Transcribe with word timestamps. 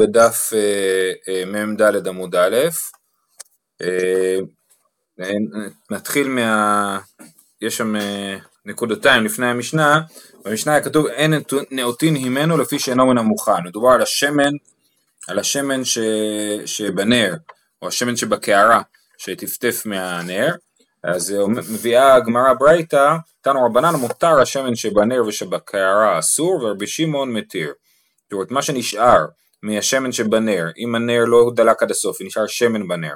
בדף 0.00 0.52
אה, 0.52 1.12
אה, 1.28 1.44
מ"ד 1.44 2.06
עמוד 2.06 2.36
א', 2.36 2.56
אה, 3.82 4.38
נתחיל 5.90 6.28
מה... 6.28 6.98
יש 7.62 7.76
שם 7.76 7.94
נקודתיים 8.66 9.24
לפני 9.24 9.46
המשנה, 9.46 10.00
במשנה 10.44 10.72
היה 10.72 10.84
כתוב 10.84 11.06
אין 11.06 11.34
נאותין 11.70 12.14
הימנו 12.14 12.58
לפי 12.58 12.78
שאינו 12.78 13.06
מן 13.06 13.18
המוכן, 13.18 13.64
מדובר 13.64 13.88
על 13.88 14.02
השמן, 14.02 14.50
על 15.28 15.38
השמן 15.38 15.84
ש... 15.84 15.98
שבנר, 16.66 17.34
או 17.82 17.88
השמן 17.88 18.16
שבקערה, 18.16 18.82
שטפטף 19.18 19.82
מהנר, 19.86 20.54
אז 21.04 21.34
מביאה 21.46 22.14
הגמרא 22.14 22.54
ברייתא, 22.54 23.16
תנו 23.40 23.64
רבנן 23.66 23.94
מותר 23.94 24.40
השמן 24.40 24.74
שבנר 24.74 25.22
ושבקערה 25.26 26.18
אסור, 26.18 26.62
ורבי 26.62 26.86
שמעון 26.86 27.32
מתיר. 27.32 27.72
זאת 28.22 28.32
אומרת, 28.32 28.50
מה 28.50 28.62
שנשאר 28.62 29.26
מהשמן 29.62 30.12
שבנר, 30.12 30.66
אם 30.78 30.94
הנר 30.94 31.24
לא 31.24 31.50
דלק 31.54 31.82
עד 31.82 31.90
הסוף, 31.90 32.18
נשאר 32.20 32.46
שמן 32.46 32.88
בנר, 32.88 33.14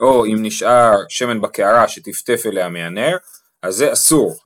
או 0.00 0.26
אם 0.26 0.36
נשאר 0.38 0.94
שמן 1.08 1.40
בקערה 1.40 1.88
שטפטף 1.88 2.42
אליה 2.46 2.68
מהנר, 2.68 3.16
אז 3.62 3.74
זה 3.74 3.92
אסור. 3.92 4.36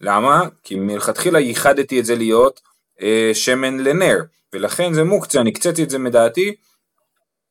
למה? 0.00 0.42
כי 0.62 0.74
מלכתחילה 0.74 1.40
ייחדתי 1.40 2.00
את 2.00 2.04
זה 2.04 2.14
להיות 2.14 2.60
אה, 3.02 3.30
שמן 3.34 3.78
לנר, 3.78 4.18
ולכן 4.52 4.94
זה 4.94 5.04
מוקצה, 5.04 5.40
אני 5.40 5.50
הקציתי 5.50 5.82
את 5.82 5.90
זה 5.90 5.98
מדעתי, 5.98 6.54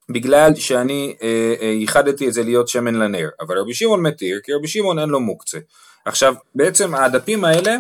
בגלל 0.10 0.56
שאני 0.56 1.16
אה, 1.22 1.54
אה, 1.62 1.68
ייחדתי 1.68 2.28
את 2.28 2.34
זה 2.34 2.44
להיות 2.44 2.68
שמן 2.68 2.96
לנר, 2.96 3.30
אבל 3.40 3.58
רבי 3.58 3.74
שמעון 3.74 4.02
מתיר, 4.02 4.40
כי 4.44 4.54
רבי 4.54 4.68
שמעון 4.68 5.00
אין 5.00 5.10
לו 5.10 5.20
מוקצה. 5.20 5.60
עכשיו, 6.06 6.36
בעצם 6.56 6.96
הדפים 6.96 7.46
האלה, 7.46 7.78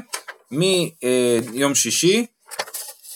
מיום 0.51 1.71
אה, 1.71 1.75
שישי, 1.75 2.25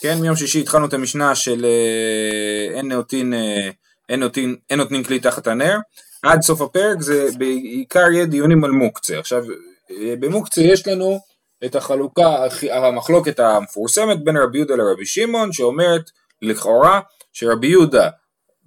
כן, 0.04 0.18
מיום 0.22 0.36
שישי 0.36 0.60
התחלנו 0.60 0.86
את 0.86 0.94
המשנה 0.94 1.36
של 1.36 1.66
אה, 1.66 2.78
אין 2.78 2.88
נאותין, 2.88 3.34
אה, 3.34 3.70
אין 4.10 4.20
נותין, 4.20 4.56
אין 4.70 4.80
נותנים 4.80 5.04
כלי 5.04 5.20
תחת 5.20 5.48
הנר, 5.48 5.78
עד 6.24 6.42
סוף 6.42 6.62
הפרק 6.62 7.02
זה 7.02 7.28
בעיקר 7.38 8.12
יהיה 8.12 8.26
דיונים 8.26 8.64
על 8.64 8.72
מוקצה. 8.72 9.20
עכשיו, 9.20 9.44
אה, 9.92 10.14
במוקצה 10.20 10.62
יש 10.62 10.88
לנו 10.88 11.20
את 11.66 11.76
החלוקה, 11.76 12.46
המחלוקת 12.72 13.40
המפורסמת 13.40 14.24
בין 14.24 14.38
רבי 14.38 14.58
יהודה 14.58 14.76
לרבי 14.76 15.06
שמעון, 15.06 15.54
שאומרת 15.54 16.04
לכאורה 16.42 17.00
שרבי 17.34 17.68
יהודה 17.68 18.10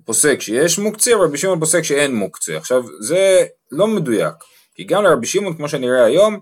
פוסק 0.04 0.40
שיש 0.40 0.78
מוקצה, 0.78 1.16
ורבי 1.16 1.38
שמעון 1.38 1.60
פוסק 1.60 1.82
שאין 1.82 2.14
מוקצה. 2.14 2.56
עכשיו, 2.56 2.82
זה 3.00 3.46
לא 3.72 3.86
מדויק, 3.86 4.34
כי 4.74 4.84
גם 4.84 5.04
לרבי 5.04 5.26
שמעון, 5.26 5.56
כמו 5.56 5.68
שנראה 5.68 6.04
היום, 6.04 6.40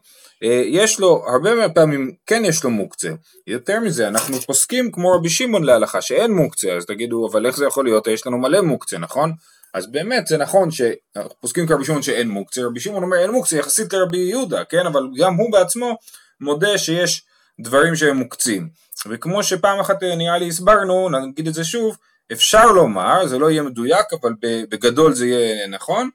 יש 0.67 1.01
לו, 1.01 1.25
הרבה 1.27 1.55
מהפעמים 1.55 2.15
כן 2.27 2.45
יש 2.45 2.65
לו 2.65 2.71
מוקצה. 2.71 3.09
יותר 3.47 3.81
מזה, 3.81 4.09
אנחנו 4.09 4.41
פוסקים 4.41 4.93
כמו 4.93 5.13
רבי 5.13 5.29
שמעון 5.29 5.65
להלכה 5.65 6.03
שאין 6.03 6.33
מוקצה, 6.33 6.73
אז 6.73 6.87
תגידו, 6.87 7.29
אבל 7.31 7.47
איך 7.47 7.57
זה 7.57 7.67
יכול 7.67 7.85
להיות? 7.85 8.07
יש 8.07 8.27
לנו 8.27 8.39
מלא 8.39 8.61
מוקצה, 8.61 8.99
נכון? 8.99 9.33
אז 9.75 9.87
באמת 9.87 10.27
זה 10.27 10.37
נכון 10.37 10.69
שפוסקים 10.71 11.67
כרבי 11.67 11.85
שמעון 11.85 12.03
שאין 12.03 12.29
מוקצה, 12.29 12.63
רבי 12.63 12.81
שמעון 12.81 13.03
אומר 13.03 13.17
אין 13.17 13.31
מוקצה 13.31 13.57
יחסית 13.57 13.93
לרבי 13.93 14.19
יהודה, 14.19 14.65
כן? 14.65 14.87
אבל 14.87 15.09
גם 15.17 15.35
הוא 15.35 15.53
בעצמו 15.53 15.99
מודה 16.41 16.79
שיש 16.79 17.23
דברים 17.61 17.97
שהם 17.97 18.17
מוקצים. 18.17 18.69
וכמו 19.07 19.43
שפעם 19.43 19.81
אחת 19.81 20.03
אה, 20.03 20.17
נראה 20.17 20.39
לי 20.39 20.49
הסברנו, 20.49 21.09
נגיד 21.09 21.49
את 21.49 21.55
זה 21.55 21.65
שוב, 21.65 21.97
אפשר 22.33 22.73
לומר, 22.73 23.27
זה 23.27 23.39
לא 23.39 23.51
יהיה 23.51 23.63
מדויק, 23.63 24.07
אבל 24.21 24.33
בגדול 24.71 25.15
זה 25.15 25.27
יהיה 25.27 25.67
נכון, 25.67 26.03
אה, 26.05 26.11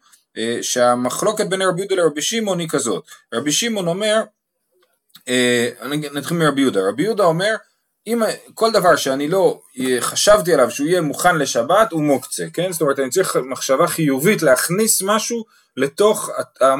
שהמחלוקת 0.62 1.48
בין 1.48 1.62
רבי 1.62 1.82
יהודה 1.82 1.96
לרבי 1.96 2.22
שמעון 2.22 2.60
היא 2.60 2.70
כזאת. 2.70 3.04
רבי 3.34 3.52
שמעון 3.52 3.88
אומר, 3.88 4.22
אה, 5.28 5.70
נתחיל 6.14 6.38
מרבי 6.38 6.62
יהודה, 6.62 6.90
רבי 6.90 7.04
יהודה 7.04 7.24
אומר, 7.24 7.56
אם 8.08 8.22
כל 8.54 8.72
דבר 8.72 8.96
שאני 8.96 9.28
לא 9.28 9.62
חשבתי 10.00 10.54
עליו 10.54 10.72
שהוא 10.72 10.88
יהיה 10.88 11.02
מוכן 11.02 11.38
לשבת 11.38 11.92
הוא 11.92 12.02
מוקצה, 12.02 12.46
כן? 12.54 12.72
זאת 12.72 12.82
אומרת 12.82 13.00
אני 13.00 13.10
צריך 13.10 13.36
מחשבה 13.36 13.88
חיובית 13.88 14.42
להכניס 14.42 15.02
משהו 15.02 15.46
לתוך 15.78 16.30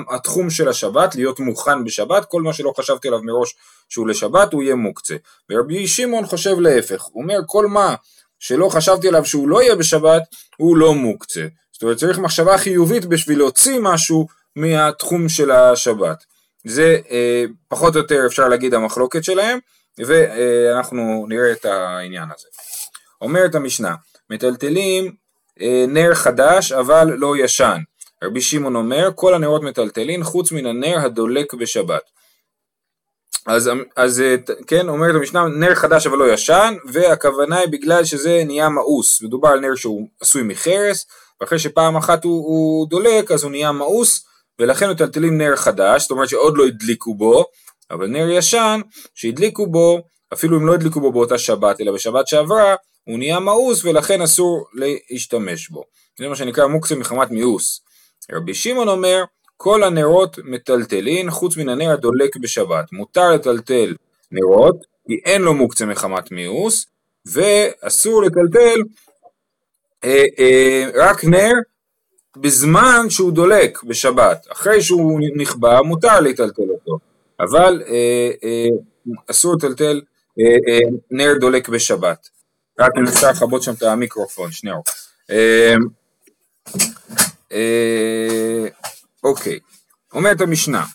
התחום 0.10 0.50
של 0.50 0.70
השבת, 0.70 1.16
להיות 1.16 1.40
מוכן 1.40 1.84
בשבת, 1.84 2.26
כל 2.26 2.42
מה 2.42 2.54
שלא 2.54 2.74
חשבתי 2.78 3.08
עליו 3.08 3.24
מראש 3.24 3.56
שהוא 3.90 4.08
לשבת 4.08 4.54
הוא 4.54 4.64
יהיה 4.64 4.76
מוקצה. 4.76 5.16
ורבי 5.50 5.88
שמעון 5.88 6.26
חושב 6.26 6.60
להפך, 6.60 7.02
הוא 7.02 7.24
אומר 7.24 7.40
כל 7.46 7.68
מה 7.68 7.96
שלא 8.40 8.70
חשבתי 8.70 9.08
עליו 9.08 9.26
שהוא 9.26 9.50
לא 9.50 9.62
יהיה 9.64 9.76
בשבת 9.76 10.22
הוא 10.58 10.78
לא 10.78 10.94
מוקצה. 10.94 11.48
זאת 11.80 11.84
אומרת 11.84 11.98
צריך 11.98 12.20
מחשבה 12.20 12.58
חיובית 12.58 13.06
בשביל 13.06 13.38
להוציא 13.38 13.80
משהו 13.82 14.28
מהתחום 14.56 15.30
של 15.30 15.52
השבת. 15.52 16.24
זה 16.66 16.98
אה, 17.12 17.46
פחות 17.68 17.96
או 17.96 18.02
יותר 18.02 18.26
אפשר 18.26 18.48
להגיד 18.48 18.74
המחלוקת 18.74 19.24
שלהם 19.24 19.60
ואנחנו 19.98 21.26
נראה 21.30 21.52
את 21.52 21.66
העניין 21.66 22.30
הזה. 22.36 22.48
אומרת 23.22 23.56
המשנה, 23.56 23.96
מטלטלים 24.30 25.12
אה, 25.62 25.86
נר 25.88 26.16
חדש 26.16 26.72
אבל 26.72 27.08
לא 27.18 27.38
ישן. 27.38 27.78
רבי 28.24 28.42
שמעון 28.42 28.76
אומר 28.76 29.10
כל 29.16 29.34
הנרות 29.34 29.64
מטלטלין 29.64 30.24
חוץ 30.24 30.52
מן 30.52 30.66
הנר 30.66 31.00
הדולק 31.06 31.54
בשבת. 31.54 32.02
אז, 33.46 33.70
אז 33.96 34.22
אה, 34.22 34.36
כן, 34.68 34.90
אומרת 34.90 35.16
המשנה, 35.16 35.48
נר 35.48 35.76
חדש 35.76 36.08
אבל 36.08 36.18
לא 36.18 36.34
ישן, 36.34 36.74
והכוונה 36.86 37.58
היא 37.58 37.70
בגלל 37.70 38.06
שזה 38.06 38.44
נהיה 38.46 38.70
מאוס, 38.70 39.22
מדובר 39.22 39.50
על 39.50 39.60
נר 39.60 39.76
שהוא 39.76 40.08
עשוי 40.22 40.44
מחרס, 40.44 41.06
ואחרי 41.42 41.60
שפעם 41.60 41.98
אחת 41.98 42.24
הוא, 42.24 42.46
הוא 42.46 42.88
דולק 42.88 43.32
אז 43.32 43.44
הוא 43.44 43.52
נהיה 43.52 43.72
מאוס, 43.72 44.26
ולכן 44.60 44.90
מטלטלים 44.90 45.38
נר 45.38 45.56
חדש, 45.56 46.02
זאת 46.02 46.12
אומרת 46.12 46.30
שעוד 46.30 46.58
לא 46.58 46.66
הדליקו 46.66 47.16
בו, 47.16 47.46
אבל 47.92 48.08
נר 48.08 48.30
ישן 48.30 48.82
שהדליקו 49.16 49.68
בו, 49.68 50.02
אפילו 50.34 50.58
אם 50.58 50.68
לא 50.68 50.74
הדליקו 50.74 51.02
בו 51.02 51.12
באותה 51.12 51.38
שבת, 51.38 51.82
אלא 51.82 51.92
בשבת 51.92 52.28
שעברה, 52.28 52.76
הוא 53.04 53.18
נהיה 53.18 53.40
מאוס 53.40 53.86
ולכן 53.86 54.22
אסור 54.22 54.66
להשתמש 54.74 55.70
בו. 55.70 55.84
זה 56.20 56.28
מה 56.28 56.36
שנקרא 56.36 56.68
מוקצה 56.68 56.96
מחמת 56.96 57.32
מיאוס. 57.32 57.82
רבי 58.32 58.54
שמעון 58.54 58.88
אומר, 58.88 59.24
כל 59.58 59.84
הנרות 59.84 60.40
מטלטלין 60.44 61.32
חוץ 61.32 61.58
מן 61.58 61.70
הנר 61.70 61.92
הדולק 61.92 62.38
בשבת. 62.38 62.86
מותר 62.92 63.34
לטלטל 63.34 63.96
נרות, 64.32 64.76
כי 65.08 65.14
אין 65.26 65.42
לו 65.42 65.54
מוקצה 65.54 65.86
מחמת 65.86 66.32
מיאוס, 66.32 66.86
ואסור 67.26 68.24
לטלטל 68.24 68.80
אה, 70.04 70.26
אה, 70.40 70.90
רק 70.96 71.26
נר 71.26 71.54
בזמן 72.38 73.10
שהוא 73.10 73.32
דולק 73.32 73.84
בשבת. 73.84 74.48
אחרי 74.52 74.82
שהוא 74.82 75.20
נכבה 75.36 75.82
מותר 75.82 76.20
לטלטל 76.20 76.70
אותו. 76.70 77.00
אבל 77.40 77.84
אה, 77.88 78.32
אה, 78.44 78.68
אסור 79.32 79.56
לטלטל 79.56 80.02
אה, 80.40 80.74
אה, 80.74 80.80
נר 81.12 81.34
דולק 81.40 81.70
בשבת. 81.70 82.30
רק 82.80 82.92
אפשר 83.10 83.30
לכבות 83.30 83.64
שם 83.64 83.74
את 83.74 83.84
המיקרופון, 83.84 84.52
שנייה. 84.52 84.76
אה, 85.32 85.76
אה, 87.52 88.68
אוקיי, 89.24 89.60
אומרת 90.14 90.42
המשנה, 90.42 90.86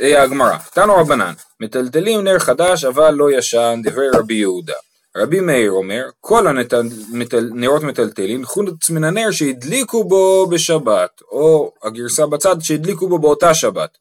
אה, 0.00 0.22
הגמרא, 0.22 0.56
תנו 0.74 0.96
רבנן, 0.96 1.32
מטלטלים 1.60 2.24
נר 2.24 2.38
חדש 2.38 2.84
אבל 2.84 3.10
לא 3.14 3.38
ישן, 3.38 3.80
דברי 3.84 4.06
רבי 4.14 4.34
יהודה. 4.34 4.74
רבי 5.16 5.40
מאיר 5.40 5.70
אומר, 5.70 6.02
כל 6.20 6.46
הנרות 6.46 7.82
מטלטלים 7.82 8.44
חוץ 8.44 8.90
מן 8.90 9.04
הנר 9.04 9.30
שהדליקו 9.30 10.04
בו 10.04 10.46
בשבת, 10.46 11.20
או 11.30 11.72
הגרסה 11.82 12.26
בצד 12.26 12.56
שהדליקו 12.60 13.08
בו 13.08 13.18
באותה 13.18 13.54
שבת. 13.54 13.98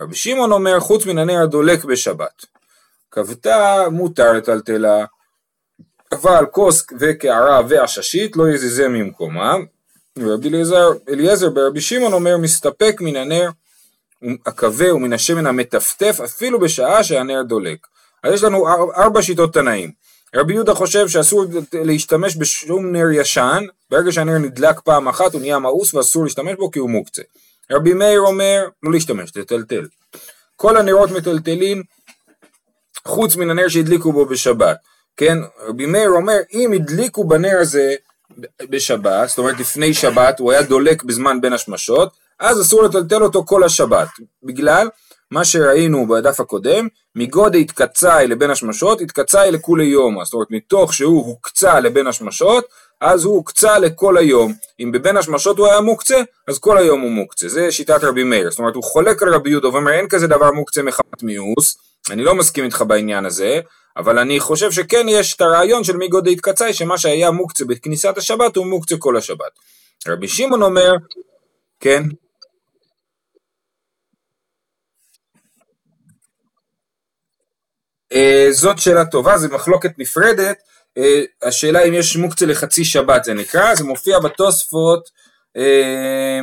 רבי 0.00 0.14
שמעון 0.14 0.52
אומר 0.52 0.80
חוץ 0.80 1.06
מן 1.06 1.18
הנר 1.18 1.42
הדולק 1.42 1.84
בשבת. 1.84 2.46
כבתה 3.10 3.84
מותר 3.90 4.32
לטלטלה, 4.32 5.04
אבל 6.12 6.46
כוס 6.50 6.86
וקערה 7.00 7.60
ועששית 7.68 8.36
לא 8.36 8.48
יזיזה 8.48 8.88
ממקומם. 8.88 9.64
רבי 10.18 10.48
אליעזר, 10.48 10.88
אליעזר 11.08 11.50
ברבי 11.50 11.80
שמעון 11.80 12.12
אומר 12.12 12.36
מסתפק 12.36 12.96
מן 13.00 13.16
הנר 13.16 13.50
הכבה 14.46 14.94
ומן 14.94 15.12
השמן 15.12 15.46
המטפטף 15.46 16.20
אפילו 16.24 16.60
בשעה 16.60 17.04
שהנר 17.04 17.42
דולק. 17.42 17.86
אז 18.22 18.32
יש 18.32 18.42
לנו 18.42 18.68
ארבע 18.96 19.22
שיטות 19.22 19.54
תנאים. 19.54 19.90
רבי 20.34 20.54
יהודה 20.54 20.74
חושב 20.74 21.08
שאסור 21.08 21.44
להשתמש 21.72 22.36
בשום 22.36 22.92
נר 22.92 23.10
ישן, 23.12 23.64
ברגע 23.90 24.12
שהנר 24.12 24.38
נדלק 24.38 24.80
פעם 24.80 25.08
אחת 25.08 25.32
הוא 25.32 25.40
נהיה 25.40 25.58
מאוס 25.58 25.94
ואסור 25.94 26.24
להשתמש 26.24 26.54
בו 26.54 26.70
כי 26.70 26.78
הוא 26.78 26.90
מוקצה. 26.90 27.22
רבי 27.72 27.92
מאיר 27.92 28.20
אומר 28.20 28.64
לא 28.82 28.92
להשתמש, 28.92 29.30
תטלטל. 29.30 29.86
כל 30.56 30.76
הנרות 30.76 31.10
מטלטלים 31.10 31.82
חוץ 33.04 33.36
מן 33.36 33.50
הנר 33.50 33.68
שהדליקו 33.68 34.12
בו 34.12 34.26
בשבת. 34.26 34.76
כן, 35.16 35.38
רבי 35.68 35.86
מאיר 35.86 36.10
אומר 36.10 36.36
אם 36.52 36.72
הדליקו 36.72 37.24
בנר 37.24 37.58
הזה 37.60 37.94
בשבת, 38.62 39.28
זאת 39.28 39.38
אומרת 39.38 39.60
לפני 39.60 39.94
שבת, 39.94 40.38
הוא 40.38 40.52
היה 40.52 40.62
דולק 40.62 41.02
בזמן 41.02 41.40
בין 41.40 41.52
השמשות, 41.52 42.12
אז 42.40 42.62
אסור 42.62 42.82
לטלטל 42.82 43.22
אותו 43.22 43.44
כל 43.44 43.64
השבת. 43.64 44.08
בגלל 44.42 44.88
מה 45.30 45.44
שראינו 45.44 46.06
בדף 46.08 46.40
הקודם, 46.40 46.88
מגודל 47.14 47.58
התקצאי 47.58 48.26
לבין 48.26 48.50
השמשות, 48.50 49.00
התקצאי 49.00 49.50
לכולי 49.50 49.84
יום. 49.84 50.24
זאת 50.24 50.34
אומרת, 50.34 50.48
מתוך 50.50 50.94
שהוא 50.94 51.26
הוקצה 51.26 51.80
לבין 51.80 52.06
השמשות, 52.06 52.64
אז 53.00 53.24
הוא 53.24 53.34
הוקצה 53.34 53.78
לכל 53.78 54.16
היום. 54.16 54.52
אם 54.80 54.92
בבין 54.92 55.16
השמשות 55.16 55.58
הוא 55.58 55.66
היה 55.66 55.80
מוקצה, 55.80 56.22
אז 56.48 56.58
כל 56.58 56.78
היום 56.78 57.00
הוא 57.00 57.10
מוקצה. 57.10 57.48
זה 57.48 57.72
שיטת 57.72 58.04
רבי 58.04 58.24
מאיר. 58.24 58.50
זאת 58.50 58.58
אומרת, 58.58 58.74
הוא 58.74 58.84
חולק 58.84 59.22
על 59.22 59.34
רבי 59.34 59.50
יהודה 59.50 59.68
ואומר, 59.68 59.92
אין 59.92 60.08
כזה 60.08 60.26
דבר 60.26 60.50
מוקצה 60.50 60.82
מחמת 60.82 61.22
מיאוס, 61.22 61.78
אני 62.10 62.24
לא 62.24 62.34
מסכים 62.34 62.64
איתך 62.64 62.84
בעניין 62.86 63.24
הזה, 63.24 63.60
אבל 63.96 64.18
אני 64.18 64.40
חושב 64.40 64.72
שכן 64.72 65.06
יש 65.08 65.34
את 65.34 65.40
הרעיון 65.40 65.84
של 65.84 65.96
מי 65.96 66.08
גודל 66.08 66.30
התקצאי, 66.30 66.72
שמה 66.72 66.98
שהיה 66.98 67.30
מוקצה 67.30 67.64
בכניסת 67.64 68.18
השבת 68.18 68.56
הוא 68.56 68.66
מוקצה 68.66 68.96
כל 68.98 69.16
השבת. 69.16 69.52
רבי 70.08 70.28
שמעון 70.28 70.62
אומר, 70.62 70.92
כן? 71.80 72.02
זאת 78.50 78.78
שאלה 78.78 79.04
טובה, 79.04 79.38
זו 79.38 79.48
מחלוקת 79.48 79.90
נפרדת, 79.98 80.56
אה, 80.98 81.22
השאלה 81.42 81.82
אם 81.82 81.94
יש 81.94 82.16
מוקצה 82.16 82.46
לחצי 82.46 82.84
שבת 82.84 83.24
זה 83.24 83.34
נקרא, 83.34 83.74
זה 83.74 83.84
מופיע 83.84 84.18
בתוספות 84.18 85.10
אה, 85.56 86.40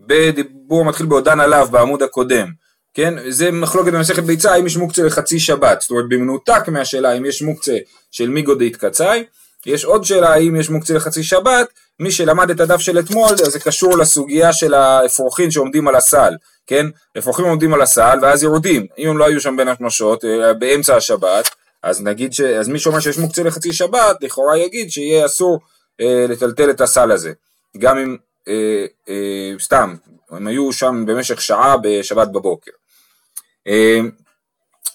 בדיבור 0.00 0.84
מתחיל 0.84 1.06
בעודן 1.06 1.40
עליו 1.40 1.68
בעמוד 1.70 2.02
הקודם, 2.02 2.48
כן? 2.94 3.14
זה 3.28 3.50
מחלוקת 3.50 3.92
במסכת 3.92 4.22
ביצה 4.22 4.52
האם 4.52 4.66
יש 4.66 4.76
מוקצה 4.76 5.02
לחצי 5.02 5.40
שבת, 5.40 5.80
זאת 5.80 5.90
אומרת 5.90 6.04
במנותק 6.08 6.68
מהשאלה 6.68 7.12
אם 7.12 7.24
יש 7.24 7.42
מוקצה 7.42 7.76
של 8.10 8.28
מיגו 8.28 8.54
דאיתקצאי, 8.54 9.24
יש 9.66 9.84
עוד 9.84 10.04
שאלה 10.04 10.32
האם 10.32 10.56
יש 10.56 10.70
מוקצה 10.70 10.94
לחצי 10.94 11.22
שבת, 11.22 11.68
מי 12.00 12.10
שלמד 12.10 12.50
את 12.50 12.60
הדף 12.60 12.80
של 12.80 12.98
אתמול 12.98 13.36
זה 13.36 13.60
קשור 13.60 13.98
לסוגיה 13.98 14.52
של 14.52 14.74
האפרוחים 14.74 15.50
שעומדים 15.50 15.88
על 15.88 15.96
הסל, 15.96 16.34
כן? 16.68 16.86
אפרוחים 17.18 17.44
עומדים 17.44 17.74
על 17.74 17.82
הסל 17.82 18.18
ואז 18.22 18.42
יורדים, 18.42 18.86
אם 18.98 19.08
הם 19.08 19.18
לא 19.18 19.26
היו 19.26 19.40
שם 19.40 19.56
בין 19.56 19.68
השמשות 19.68 20.24
באמצע 20.58 20.96
השבת, 20.96 21.48
אז 21.82 22.02
נגיד 22.02 22.32
ש... 22.32 22.40
אז 22.40 22.68
מי 22.68 22.78
שאומר 22.78 23.00
שיש 23.00 23.18
מוקצה 23.18 23.42
לחצי 23.42 23.72
שבת, 23.72 24.16
לכאורה 24.20 24.58
יגיד 24.58 24.90
שיהיה 24.90 25.26
אסור 25.26 25.60
אה, 26.00 26.26
לטלטל 26.28 26.70
את 26.70 26.80
הסל 26.80 27.10
הזה, 27.10 27.32
גם 27.78 27.98
אם 27.98 28.16
אה, 28.48 28.86
אה, 29.08 29.52
סתם, 29.58 29.94
הם 30.30 30.46
היו 30.46 30.72
שם 30.72 31.04
במשך 31.06 31.40
שעה 31.40 31.76
בשבת 31.82 32.28
בבוקר. 32.28 32.70
אה, 33.66 33.98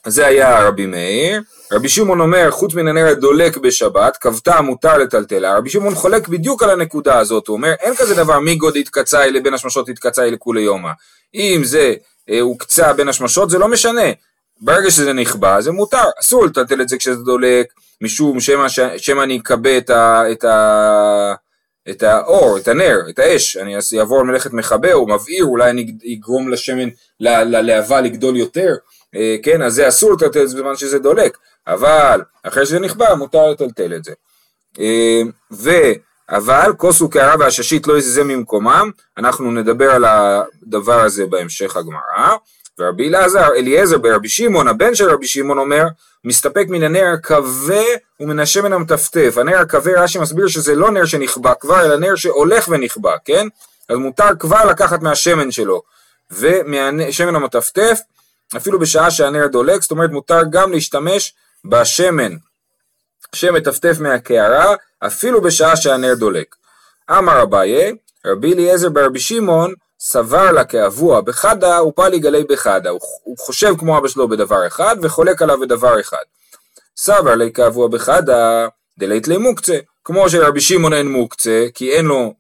זה 0.07 0.27
היה 0.27 0.67
רבי 0.67 0.85
מאיר. 0.85 1.41
רבי 1.73 1.89
שמעון 1.89 2.19
אומר, 2.21 2.51
חוץ 2.51 2.73
מן 2.73 2.87
הנר 2.87 3.07
הדולק 3.07 3.57
בשבת, 3.57 4.17
כבתה 4.17 4.61
מותר 4.61 4.97
לטלטלה. 4.97 5.57
רבי 5.57 5.69
שמעון 5.69 5.95
חולק 5.95 6.27
בדיוק 6.27 6.63
על 6.63 6.69
הנקודה 6.69 7.19
הזאת, 7.19 7.47
הוא 7.47 7.57
אומר, 7.57 7.73
אין 7.79 7.95
כזה 7.95 8.15
דבר 8.15 8.39
מי 8.39 8.55
גוד 8.55 8.77
התקצאי 8.77 9.31
לבין 9.31 9.53
השמשות 9.53 9.89
התקצאי 9.89 10.31
לכולי 10.31 10.61
יומא. 10.61 10.89
אם 11.35 11.61
זה 11.63 11.93
אה, 12.29 12.39
הוקצה 12.39 12.93
בין 12.93 13.09
השמשות, 13.09 13.49
זה 13.49 13.57
לא 13.57 13.67
משנה. 13.67 14.11
ברגע 14.61 14.91
שזה 14.91 15.13
נכבה, 15.13 15.61
זה 15.61 15.71
מותר. 15.71 16.03
אסור 16.21 16.45
לטלטל 16.45 16.81
את 16.81 16.89
זה 16.89 16.97
כשזה 16.97 17.23
דולק, 17.23 17.73
משום 18.01 18.39
שמא 18.97 19.23
אני 19.23 19.39
אכבה 19.39 19.77
את, 19.77 19.89
ה, 19.89 20.23
את, 20.31 20.43
ה, 20.43 21.33
את 21.89 22.03
האור, 22.03 22.57
את 22.57 22.67
הנר, 22.67 22.97
את 23.09 23.19
האש, 23.19 23.57
אני 23.57 23.75
אעבור 23.99 24.19
על 24.19 24.25
מלאכת 24.25 24.53
מכבה 24.53 24.93
או 24.93 25.07
מבעיר, 25.07 25.45
אולי 25.45 25.69
אני 25.69 25.95
אגרום 26.13 26.49
לשמן, 26.49 26.89
ללהבה 27.19 28.01
לגדול 28.01 28.37
יותר. 28.37 28.75
אה, 29.15 29.35
כן, 29.43 29.61
אז 29.61 29.73
זה 29.73 29.87
אסור 29.87 30.13
לטלטל 30.13 30.43
את 30.43 30.49
זה 30.49 30.55
בזמן 30.55 30.75
שזה 30.75 30.99
דולק, 30.99 31.37
אבל 31.67 32.21
אחרי 32.43 32.65
שזה 32.65 32.79
נכבה 32.79 33.15
מותר 33.15 33.51
לטלטל 33.51 33.95
את 33.95 34.03
זה. 34.03 34.13
אה, 34.79 35.21
ו... 35.51 35.71
אבל 36.29 36.73
כוס 36.77 37.01
וקערה 37.01 37.35
והששית 37.39 37.87
לא 37.87 37.97
יזיזה 37.97 38.23
ממקומם, 38.23 38.91
אנחנו 39.17 39.51
נדבר 39.51 39.91
על 39.91 40.05
הדבר 40.05 41.01
הזה 41.01 41.25
בהמשך 41.25 41.77
הגמרא. 41.77 42.35
ורבי 42.79 43.07
אלעזר, 43.09 43.47
אליעזר 43.55 43.97
ברבי 43.97 44.29
שמעון, 44.29 44.67
הבן 44.67 44.95
של 44.95 45.09
רבי 45.09 45.27
שמעון 45.27 45.57
אומר, 45.57 45.85
מסתפק 46.23 46.65
מן 46.69 46.83
הנר 46.83 47.05
הכבה 47.13 47.83
ומן 48.19 48.39
השמן 48.39 48.73
המטפטף. 48.73 49.33
הנר 49.37 49.57
הכבה, 49.57 50.01
רש"י 50.03 50.19
מסביר 50.19 50.47
שזה 50.47 50.75
לא 50.75 50.91
נר 50.91 51.05
שנכבה 51.05 51.53
כבר, 51.55 51.85
אלא 51.85 51.95
נר 51.95 52.15
שהולך 52.15 52.67
ונכבה, 52.67 53.15
כן? 53.25 53.47
אז 53.89 53.97
מותר 53.97 54.29
כבר 54.39 54.65
לקחת 54.65 55.01
מהשמן 55.01 55.51
שלו, 55.51 55.81
ומהשמן 56.31 57.35
המטפטף, 57.35 57.99
אפילו 58.57 58.79
בשעה 58.79 59.11
שהנר 59.11 59.47
דולק, 59.47 59.81
זאת 59.81 59.91
אומרת 59.91 60.09
מותר 60.09 60.41
גם 60.49 60.71
להשתמש 60.71 61.33
בשמן 61.65 62.31
שמטפטף 63.35 63.97
מהקערה, 63.99 64.75
אפילו 64.99 65.41
בשעה 65.41 65.75
שהנר 65.75 66.13
דולק. 66.13 66.55
אמר 67.11 67.43
אביי, 67.43 67.95
רבי 68.25 68.53
אליעזר 68.53 68.89
ברבי 68.89 69.19
שמעון, 69.19 69.73
סבר 69.99 70.51
לה 70.51 70.63
כאבוע 70.63 71.21
בחדה 71.21 71.83
ופלי 71.83 72.19
גלי 72.19 72.43
בחדה, 72.43 72.89
הוא, 72.89 72.99
הוא 73.23 73.37
חושב 73.37 73.73
כמו 73.79 73.97
אבא 73.97 74.07
שלו 74.07 74.27
בדבר 74.27 74.67
אחד 74.67 74.95
וחולק 75.01 75.41
עליו 75.41 75.59
בדבר 75.59 75.99
אחד. 75.99 76.23
סבר 76.97 77.35
לה 77.35 77.49
כאבוע 77.49 77.87
בחדה 77.87 78.67
דלית 78.99 79.27
לי 79.27 79.37
מוקצה, 79.37 79.77
כמו 80.05 80.29
שלרבי 80.29 80.61
שמעון 80.61 80.93
אין 80.93 81.11
מוקצה, 81.11 81.65
כי 81.73 81.91
אין 81.91 82.05
לו 82.05 82.33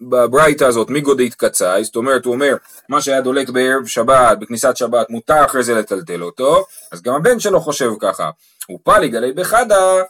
בברייתא 0.00 0.64
הזאת 0.64 0.90
מגודית 0.90 1.34
קצאי, 1.34 1.84
זאת 1.84 1.96
אומרת 1.96 2.24
הוא 2.24 2.34
אומר 2.34 2.56
מה 2.88 3.00
שהיה 3.00 3.20
דולק 3.20 3.48
בערב 3.48 3.86
שבת, 3.86 4.38
בכניסת 4.38 4.76
שבת, 4.76 5.10
מותר 5.10 5.44
אחרי 5.44 5.62
זה 5.62 5.74
לטלטל 5.74 6.22
אותו, 6.22 6.64
אז 6.92 7.02
גם 7.02 7.14
הבן 7.14 7.40
שלו 7.40 7.60
חושב 7.60 7.90
ככה. 8.00 8.30
ופלי 8.70 9.08
גלי 9.08 9.32
בחדה 9.32 10.02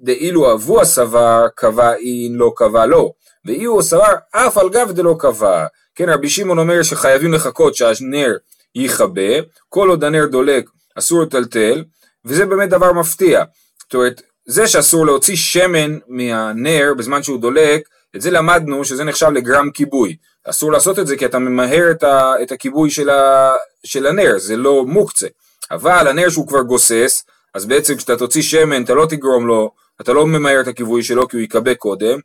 דאילו 0.00 0.52
אבוע 0.52 0.84
סבר 0.84 1.46
קבע 1.54 1.94
אין 1.94 2.32
לא 2.34 2.52
קבע 2.56 2.86
לא, 2.86 3.12
ואי 3.44 3.64
הוא 3.64 3.82
סבר 3.82 4.14
אף 4.30 4.58
על 4.58 4.68
גב 4.68 4.92
דלא 4.92 5.16
קבע. 5.18 5.66
כן, 5.94 6.08
רבי 6.08 6.28
שמעון 6.28 6.58
אומר 6.58 6.82
שחייבים 6.82 7.32
לחכות 7.32 7.74
שהנר 7.74 8.36
יכבה, 8.74 9.32
כל 9.68 9.88
עוד 9.88 10.04
הנר 10.04 10.26
דולק 10.26 10.70
אסור 10.98 11.22
לטלטל, 11.22 11.84
וזה 12.24 12.46
באמת 12.46 12.68
דבר 12.68 12.92
מפתיע. 12.92 13.44
זאת 13.82 13.94
אומרת, 13.94 14.22
זה 14.46 14.68
שאסור 14.68 15.06
להוציא 15.06 15.36
שמן 15.36 15.98
מהנר 16.08 16.92
בזמן 16.98 17.22
שהוא 17.22 17.40
דולק, 17.40 17.88
את 18.16 18.20
זה 18.20 18.30
למדנו 18.30 18.84
שזה 18.84 19.04
נחשב 19.04 19.26
לגרם 19.26 19.70
כיבוי. 19.70 20.16
אסור 20.44 20.72
לעשות 20.72 20.98
את 20.98 21.06
זה 21.06 21.16
כי 21.16 21.26
אתה 21.26 21.38
ממהר 21.38 21.90
את, 21.90 22.02
ה, 22.02 22.32
את 22.42 22.52
הכיבוי 22.52 22.90
של, 22.90 23.10
ה, 23.10 23.50
של 23.84 24.06
הנר, 24.06 24.38
זה 24.38 24.56
לא 24.56 24.84
מוקצה. 24.84 25.26
אבל 25.70 26.08
הנר 26.08 26.30
שהוא 26.30 26.48
כבר 26.48 26.62
גוסס, 26.62 27.24
אז 27.54 27.66
בעצם 27.66 27.96
כשאתה 27.96 28.16
תוציא 28.16 28.42
שמן 28.42 28.84
אתה 28.84 28.94
לא 28.94 29.06
תגרום 29.06 29.46
לו, 29.46 29.70
אתה 30.00 30.12
לא 30.12 30.26
ממהר 30.26 30.60
את 30.60 30.68
הכיבוי 30.68 31.02
שלו 31.02 31.28
כי 31.28 31.36
הוא 31.36 31.44
יכבה 31.44 31.74
קודם, 31.74 32.18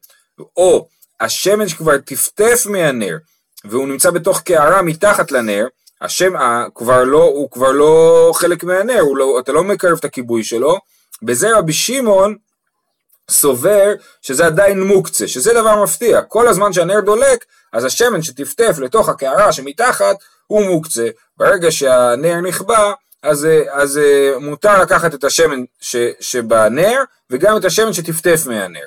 או 0.57 0.87
השמן 1.19 1.67
שכבר 1.67 1.97
טפטף 1.97 2.65
מהנר, 2.65 3.17
והוא 3.65 3.87
נמצא 3.87 4.11
בתוך 4.11 4.41
קערה 4.41 4.81
מתחת 4.81 5.31
לנר, 5.31 5.67
השם 6.01 6.33
כבר 6.75 7.03
לא, 7.03 7.23
הוא 7.23 7.51
כבר 7.51 7.71
לא 7.71 8.31
חלק 8.35 8.63
מהנר, 8.63 9.03
לא, 9.15 9.39
אתה 9.39 9.51
לא 9.51 9.63
מקרב 9.63 9.97
את 9.99 10.05
הכיבוי 10.05 10.43
שלו, 10.43 10.77
בזה 11.23 11.57
רבי 11.57 11.73
שמעון 11.73 12.35
סובר 13.31 13.93
שזה 14.21 14.45
עדיין 14.45 14.83
מוקצה, 14.83 15.27
שזה 15.27 15.53
דבר 15.53 15.83
מפתיע, 15.83 16.21
כל 16.21 16.47
הזמן 16.47 16.73
שהנר 16.73 16.99
דולק, 16.99 17.45
אז 17.73 17.85
השמן 17.85 18.21
שטפטף 18.21 18.75
לתוך 18.79 19.09
הקערה 19.09 19.51
שמתחת 19.51 20.15
הוא 20.47 20.65
מוקצה, 20.65 21.07
ברגע 21.37 21.71
שהנר 21.71 22.41
נכבה, 22.41 22.93
אז, 23.23 23.47
אז 23.71 23.99
מותר 24.39 24.81
לקחת 24.81 25.13
את 25.13 25.23
השמן 25.23 25.63
ש, 25.79 25.95
שבנר 26.19 27.03
וגם 27.29 27.57
את 27.57 27.65
השמן 27.65 27.93
שטפטף 27.93 28.43
מהנר. 28.45 28.85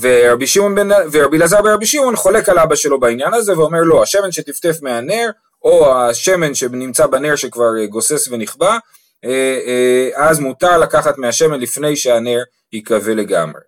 ורבי 0.00 0.46
שמעון 0.46 0.74
בן, 0.74 0.88
ורבי 1.12 1.36
אלעזר 1.36 1.62
ברבי 1.62 1.86
שמעון 1.86 2.16
חולק 2.16 2.48
על 2.48 2.58
אבא 2.58 2.74
שלו 2.74 3.00
בעניין 3.00 3.34
הזה 3.34 3.58
ואומר 3.58 3.80
לא, 3.82 4.02
השמן 4.02 4.32
שטפטף 4.32 4.82
מהנר 4.82 5.30
או 5.62 5.96
השמן 5.96 6.54
שנמצא 6.54 7.06
בנר 7.06 7.36
שכבר 7.36 7.84
גוסס 7.84 8.28
ונכבה, 8.28 8.70
אה, 8.70 8.74
אה, 8.74 8.99
אז 10.16 10.40
מותר 10.40 10.78
לקחת 10.78 11.18
מהשמן 11.18 11.60
לפני 11.60 11.96
שהנר 11.96 12.38
ייכבה 12.72 13.14
לגמרי. 13.14 13.60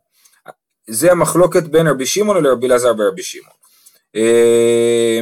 זה 0.86 1.12
המחלוקת 1.12 1.62
בין 1.62 1.86
רבי 1.86 2.06
שמעון 2.06 2.44
לרבי 2.44 2.66
אלעזר 2.66 2.92
ברבי 2.92 3.22
שמעון. 3.22 3.56
אה, 4.16 5.20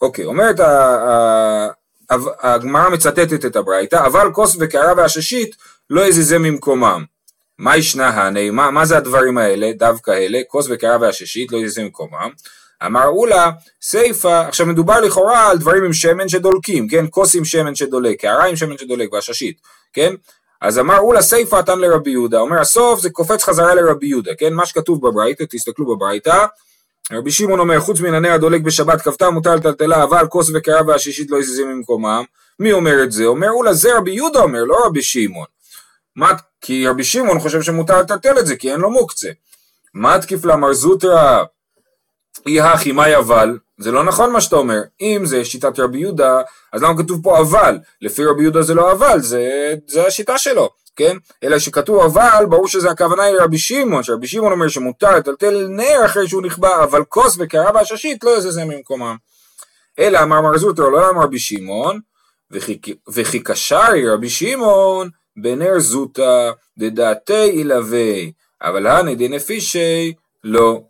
אוקיי, 0.00 0.24
אומרת 0.24 0.56
הגמרא 2.42 2.88
מצטטת 2.88 3.44
את 3.44 3.56
הברייתא, 3.56 4.06
אבל 4.06 4.32
כוס 4.32 4.56
וקערה 4.60 4.92
ועששית 4.96 5.56
לא 5.90 6.00
יזיזה 6.06 6.38
ממקומם. 6.38 7.04
מה 7.58 7.76
ישנה 7.76 8.08
הני, 8.08 8.50
מה, 8.50 8.70
מה 8.70 8.84
זה 8.84 8.96
הדברים 8.96 9.38
האלה, 9.38 9.72
דווקא 9.72 10.10
אלה, 10.10 10.40
כוס 10.48 10.66
וקערה 10.70 10.96
והששית, 11.00 11.52
לא 11.52 11.58
יזם 11.58 11.84
מקומם. 11.84 12.30
אמר 12.86 13.06
אולה, 13.06 13.50
סיפה, 13.82 14.40
עכשיו 14.40 14.66
מדובר 14.66 15.00
לכאורה 15.00 15.50
על 15.50 15.58
דברים 15.58 15.84
עם 15.84 15.92
שמן 15.92 16.28
שדולקים, 16.28 16.88
כן, 16.88 17.04
כוס 17.10 17.34
עם 17.34 17.44
שמן 17.44 17.74
שדולק, 17.74 18.20
קערה 18.20 18.46
עם 18.46 18.56
שמן 18.56 18.78
שדולק 18.78 19.12
והששית, 19.12 19.60
כן, 19.92 20.14
אז 20.60 20.78
אמר 20.78 20.98
אולה 20.98 21.22
סיפה 21.22 21.58
נתן 21.58 21.78
לרבי 21.78 22.10
יהודה, 22.10 22.40
אומר 22.40 22.60
הסוף 22.60 23.00
זה 23.00 23.10
קופץ 23.10 23.44
חזרה 23.44 23.74
לרבי 23.74 24.06
יהודה, 24.06 24.30
כן, 24.38 24.54
מה 24.54 24.66
שכתוב 24.66 25.08
בברייתא, 25.08 25.44
תסתכלו 25.50 25.86
בברייתא, 25.86 26.44
רבי 27.12 27.30
שמעון 27.30 27.60
אומר 27.60 27.80
חוץ 27.80 28.00
מן 28.00 28.14
הנר 28.14 28.32
הדולק 28.32 28.60
בשבת 28.60 29.02
כבתה 29.02 29.30
מותר 29.30 29.54
לטלטלה 29.54 30.02
אבל 30.02 30.26
כוס 30.26 30.50
וקערה 30.54 30.80
והששית 30.86 31.30
לא 31.30 31.36
יזיזים 31.36 31.68
ממקומם, 31.68 32.24
מי 32.60 32.72
אומר 32.72 33.02
את 33.02 33.12
זה? 33.12 33.24
אומר 33.24 33.50
אולה 33.50 33.72
זה 33.72 33.96
רבי 33.96 34.10
יהודה 34.10 34.40
אומר, 34.40 34.64
לא 34.64 34.86
רבי 34.86 35.02
שמעון. 35.02 35.46
מה, 36.16 36.32
כי 36.60 36.86
רבי 36.86 37.04
שמעון 37.04 37.38
חושב 37.38 37.62
שמותר 37.62 38.00
לטלטל 38.00 38.38
את 38.38 38.46
זה, 38.46 38.56
כי 38.56 38.72
אין 38.72 38.80
לו 38.80 38.90
מוקצה. 38.90 39.30
מה 39.94 40.18
תקיף 40.18 40.44
למר 40.44 40.72
זוטרא 40.72 41.44
אי 42.46 42.60
הכי 42.60 42.92
מאי 42.92 43.16
אבל, 43.16 43.58
זה 43.78 43.92
לא 43.92 44.04
נכון 44.04 44.32
מה 44.32 44.40
שאתה 44.40 44.56
אומר, 44.56 44.80
אם 45.00 45.22
זה 45.24 45.44
שיטת 45.44 45.78
רבי 45.78 45.98
יהודה, 45.98 46.40
אז 46.72 46.82
למה 46.82 46.98
כתוב 46.98 47.22
פה 47.22 47.38
אבל? 47.38 47.78
לפי 48.02 48.24
רבי 48.24 48.42
יהודה 48.42 48.62
זה 48.62 48.74
לא 48.74 48.92
אבל, 48.92 49.20
זה, 49.20 49.74
זה 49.86 50.06
השיטה 50.06 50.38
שלו, 50.38 50.70
כן? 50.96 51.16
אלא 51.44 51.58
שכתוב 51.58 52.02
אבל, 52.02 52.44
ברור 52.48 52.68
שזה 52.68 52.90
הכוונה 52.90 53.22
היא 53.22 53.34
לרבי 53.34 53.58
שמעון, 53.58 54.02
שרבי 54.02 54.26
שמעון 54.26 54.52
אומר 54.52 54.68
שמותר 54.68 55.16
לטלטל 55.16 55.66
נר 55.68 56.06
אחרי 56.06 56.28
שהוא 56.28 56.42
נכבה, 56.42 56.84
אבל 56.84 57.04
כוס 57.04 57.36
וקערה 57.38 57.70
ועששית 57.74 58.24
לא 58.24 58.36
יזזה 58.36 58.64
ממקומם. 58.64 59.16
אלא 59.98 60.22
אמר 60.22 60.40
מר 60.40 60.58
זוטרא, 60.58 60.90
לא 60.90 61.10
אמר 61.10 61.22
רבי 61.22 61.38
שמעון, 61.38 62.00
וכי 63.08 63.42
קשרי 63.42 64.08
רבי 64.08 64.28
שמעון 64.28 65.08
בנר 65.36 65.78
זוטה 65.78 66.50
דדעתי 66.78 67.44
ילווה, 67.44 68.14
אבל 68.62 68.86
הני 68.86 69.14
דנפישי 69.14 70.12
לא. 70.44 70.89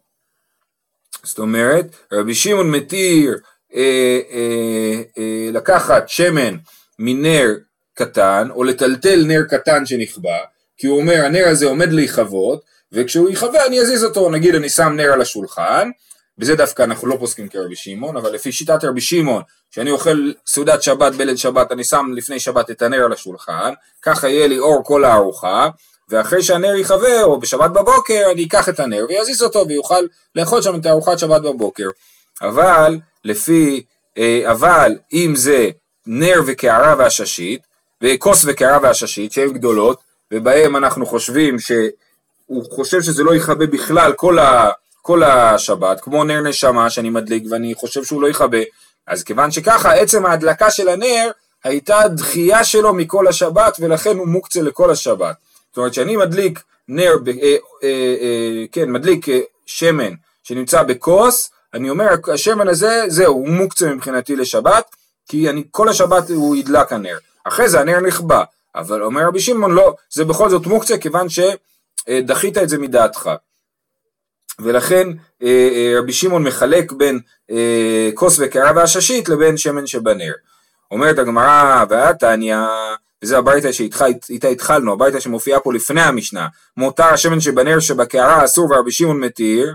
זאת 1.23 1.39
אומרת, 1.39 1.87
רבי 2.13 2.35
שמעון 2.35 2.71
מתיר 2.71 3.39
אה, 3.75 4.21
אה, 4.31 5.03
אה, 5.19 5.51
לקחת 5.53 6.09
שמן 6.09 6.57
מנר 6.99 7.49
קטן, 7.95 8.49
או 8.51 8.65
לטלטל 8.65 9.25
נר 9.27 9.43
קטן 9.49 9.87
שנכבה, 9.87 10.39
כי 10.77 10.87
הוא 10.87 11.01
אומר 11.01 11.25
הנר 11.25 11.49
הזה 11.49 11.67
עומד 11.67 11.93
להיכבות, 11.93 12.61
וכשהוא 12.93 13.31
יכבה 13.31 13.67
אני 13.67 13.81
אזיז 13.81 14.05
אותו, 14.05 14.31
נגיד 14.31 14.55
אני 14.55 14.69
שם 14.69 14.93
נר 14.97 15.13
על 15.13 15.21
השולחן, 15.21 15.91
בזה 16.39 16.55
דווקא 16.55 16.83
אנחנו 16.83 17.09
לא 17.09 17.17
פוסקים 17.19 17.49
כרבי 17.49 17.77
שמעון, 17.77 18.17
אבל 18.17 18.33
לפי 18.33 18.53
שיטת 18.53 18.85
רבי 18.85 19.01
שמעון, 19.01 19.43
כשאני 19.71 19.91
אוכל 19.91 20.33
סעודת 20.47 20.83
שבת 20.83 21.15
בליל 21.15 21.37
שבת, 21.37 21.73
אני 21.73 21.85
שם 21.85 22.07
לפני 22.17 22.41
שבת 22.41 22.71
את 22.71 22.83
הנר 22.83 23.05
על 23.05 23.13
השולחן, 23.13 23.73
ככה 24.03 24.29
יהיה 24.29 24.47
לי 24.47 24.59
אור 24.59 24.85
כל 24.85 25.05
הארוחה, 25.05 25.69
ואחרי 26.11 26.43
שהנר 26.43 26.75
יכבה, 26.75 27.23
או 27.23 27.41
בשבת 27.41 27.71
בבוקר, 27.71 28.29
אני 28.33 28.45
אקח 28.45 28.69
את 28.69 28.81
הנר 28.81 29.07
ויזיז 29.09 29.43
אותו 29.43 29.69
ויוכל 29.69 30.07
לאכול 30.35 30.63
שם 30.63 30.81
את 30.81 30.87
ארוחת 30.87 31.19
שבת 31.19 31.43
בבוקר. 31.43 31.89
אבל, 32.43 32.99
לפי, 33.25 33.83
אה, 34.19 34.43
אבל 34.51 34.99
אם 35.13 35.33
זה 35.37 35.71
נר 36.07 36.43
וקערה 36.47 36.95
ועששית, 36.99 37.61
וכוס 38.03 38.45
וקערה 38.47 38.79
ועששית, 38.83 39.33
שהן 39.33 39.53
גדולות, 39.53 39.99
ובהם 40.33 40.77
אנחנו 40.77 41.07
חושבים 41.07 41.59
שהוא 41.59 42.65
חושב 42.71 43.03
שזה 43.03 43.23
לא 43.23 43.35
יכבה 43.35 43.67
בכלל 43.67 44.13
כל 44.13 44.39
ה... 44.39 44.71
כל 45.03 45.23
השבת, 45.23 46.01
כמו 46.01 46.25
נר 46.25 46.41
נשמה 46.41 46.91
שאני 46.91 47.11
מדליק 47.11 47.45
ואני 47.51 47.75
חושב 47.75 48.05
שהוא 48.05 48.23
לא 48.23 48.29
יכבה, 48.29 48.59
אז 49.07 49.23
כיוון 49.23 49.51
שככה 49.51 49.93
עצם 49.93 50.27
ההדלקה 50.27 50.71
של 50.71 50.89
הנר 50.89 51.31
הייתה 51.65 52.01
דחייה 52.09 52.65
שלו 52.65 52.95
מכל 52.95 53.29
השבת 53.29 53.77
ולכן 53.81 54.17
הוא 54.17 54.29
מוקצה 54.29 54.63
לכל 54.63 54.91
השבת. 54.91 55.35
זאת 55.71 55.77
אומרת 55.77 55.95
שאני 55.95 56.17
מדליק 56.17 56.63
נר, 56.89 57.17
אה, 57.27 57.33
אה, 57.83 57.89
אה, 58.21 58.65
כן, 58.73 58.91
מדליק 58.91 59.29
אה, 59.29 59.41
שמן 59.67 60.15
שנמצא 60.43 60.83
בכוס, 60.83 61.51
אני 61.75 61.91
אומר 61.91 62.07
השמן 62.33 62.69
הזה 62.69 63.03
זהו, 63.09 63.35
הוא 63.35 63.49
מוקצה 63.49 63.95
מבחינתי 63.95 64.37
לשבת, 64.37 64.85
כי 65.29 65.51
אני, 65.51 65.65
כל 65.71 65.89
השבת 65.89 66.31
הוא 66.31 66.57
ידלק 66.57 66.93
הנר. 66.93 67.19
אחרי 67.45 67.69
זה 67.69 67.81
הנר 67.81 68.01
נכבה, 68.01 68.45
אבל 68.75 69.03
אומר 69.03 69.27
רבי 69.27 69.41
שמעון 69.41 69.73
לא, 69.73 69.95
זה 70.11 70.25
בכל 70.25 70.51
זאת 70.51 70.67
מוקצה 70.67 70.99
כיוון 70.99 71.27
שדחית 71.29 72.59
את 72.59 72.69
זה 72.69 72.79
מדעתך. 72.79 73.31
ולכן 74.59 75.09
אה, 75.43 75.69
אה, 75.73 75.95
רבי 75.99 76.13
שמעון 76.13 76.43
מחלק 76.43 76.93
בין 76.93 77.21
אה, 77.51 78.11
כוס 78.15 78.37
וקערה 78.41 78.73
ועששית 78.77 79.29
לבין 79.29 79.57
שמן 79.57 79.87
שבנר. 79.87 80.33
אומרת 80.91 81.19
הגמרא 81.19 81.85
והתניא, 81.89 82.57
וזה 83.23 83.39
הברייתא 83.39 83.73
שאיתה 83.73 84.49
התחלנו, 84.49 84.93
הברייתא 84.93 85.21
שמופיעה 85.21 85.61
פה 85.61 85.73
לפני 85.75 86.01
המשנה, 86.01 86.49
מותר 86.77 87.05
השמן 87.05 87.41
שבנר 87.41 87.81
שבקערה 87.81 88.45
אסור 88.45 88.71
ורבי 88.71 88.93
שמעון 88.93 89.21
מתיר, 89.21 89.75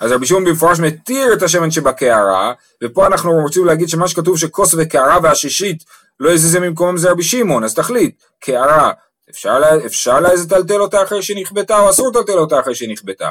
אז 0.00 0.12
רבי 0.12 0.26
שמעון 0.26 0.44
במפורש 0.44 0.80
מתיר 0.80 1.32
את 1.32 1.42
השמן 1.42 1.70
שבקערה, 1.70 2.52
ופה 2.82 3.06
אנחנו 3.06 3.32
רוצים 3.32 3.64
להגיד 3.64 3.88
שמה 3.88 4.08
שכתוב 4.08 4.38
שכוס 4.38 4.74
וקערה 4.78 5.18
ועששית 5.22 5.84
לא 6.20 6.30
יזיזה 6.30 6.60
ממקומם 6.60 6.96
זה 6.96 7.10
רבי 7.10 7.22
שמעון, 7.22 7.64
אז 7.64 7.74
תחליט, 7.74 8.22
קערה, 8.40 8.92
אפשר, 9.30 9.58
אפשר 9.86 10.20
לטלטל 10.20 10.80
אותה 10.80 11.02
אחרי 11.02 11.22
שנכבתה 11.22 11.78
או 11.78 11.90
אסור 11.90 12.08
לטלטל 12.08 12.38
אותה 12.38 12.60
אחרי 12.60 12.74
שנכבתה? 12.74 13.28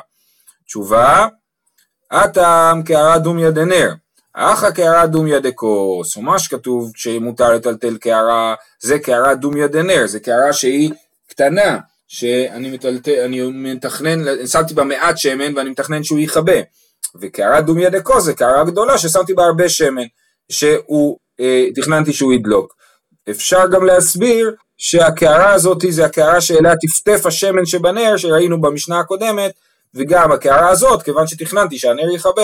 תשובה, 0.66 1.28
הטעם 2.12 2.84
קערה 2.84 3.20
דומיה 3.20 3.52
דנר, 3.52 3.94
אחא 4.34 4.72
קערה 4.72 5.08
דומיה 5.08 5.40
דקוס, 5.40 6.18
ומה 6.18 6.40
שכתוב 6.40 6.92
שמותר 6.96 7.54
לטלטל 7.54 7.98
קערה, 7.98 8.56
זה 8.80 9.00
קערה 9.00 9.36
דומיה 9.36 9.68
דנר, 9.68 10.08
זה 10.08 10.20
קערה 10.20 10.54
שהיא 10.54 10.92
קטנה, 11.30 11.78
שאני 12.08 12.72
מטלטל, 12.72 13.20
אני 13.26 13.42
מתכנן, 13.52 14.46
שמתי 14.48 14.74
בה 14.74 14.84
מעט 14.84 15.18
שמן 15.18 15.58
ואני 15.58 15.70
מתכנן 15.70 16.04
שהוא 16.04 16.20
יכבה, 16.20 16.62
וקערה 17.16 17.62
דומיה 17.62 17.90
דקוס 17.90 18.24
זה 18.24 18.34
קערה 18.34 18.64
גדולה 18.64 18.98
ששמתי 18.98 19.34
בה 19.34 19.44
הרבה 19.44 19.70
שמן, 19.70 20.06
שהוא, 20.52 21.18
אה, 21.40 21.68
תכננתי 21.76 22.14
שהוא 22.14 22.34
ידלוק. 22.34 22.76
אפשר 23.30 23.68
גם 23.68 23.86
להסביר 23.86 24.56
שהקערה 24.78 25.54
הזאת 25.54 25.78
זה 25.90 26.06
הקערה 26.06 26.42
שאליה 26.42 26.74
טפטף 26.76 27.26
השמן 27.26 27.66
שבנר 27.66 28.18
שראינו 28.18 28.62
במשנה 28.62 29.00
הקודמת 29.00 29.52
וגם 29.96 30.32
הקערה 30.32 30.70
הזאת, 30.70 31.04
כיוון 31.04 31.28
שתכננתי 31.28 31.78
שהנר 31.80 32.12
יכבה, 32.16 32.44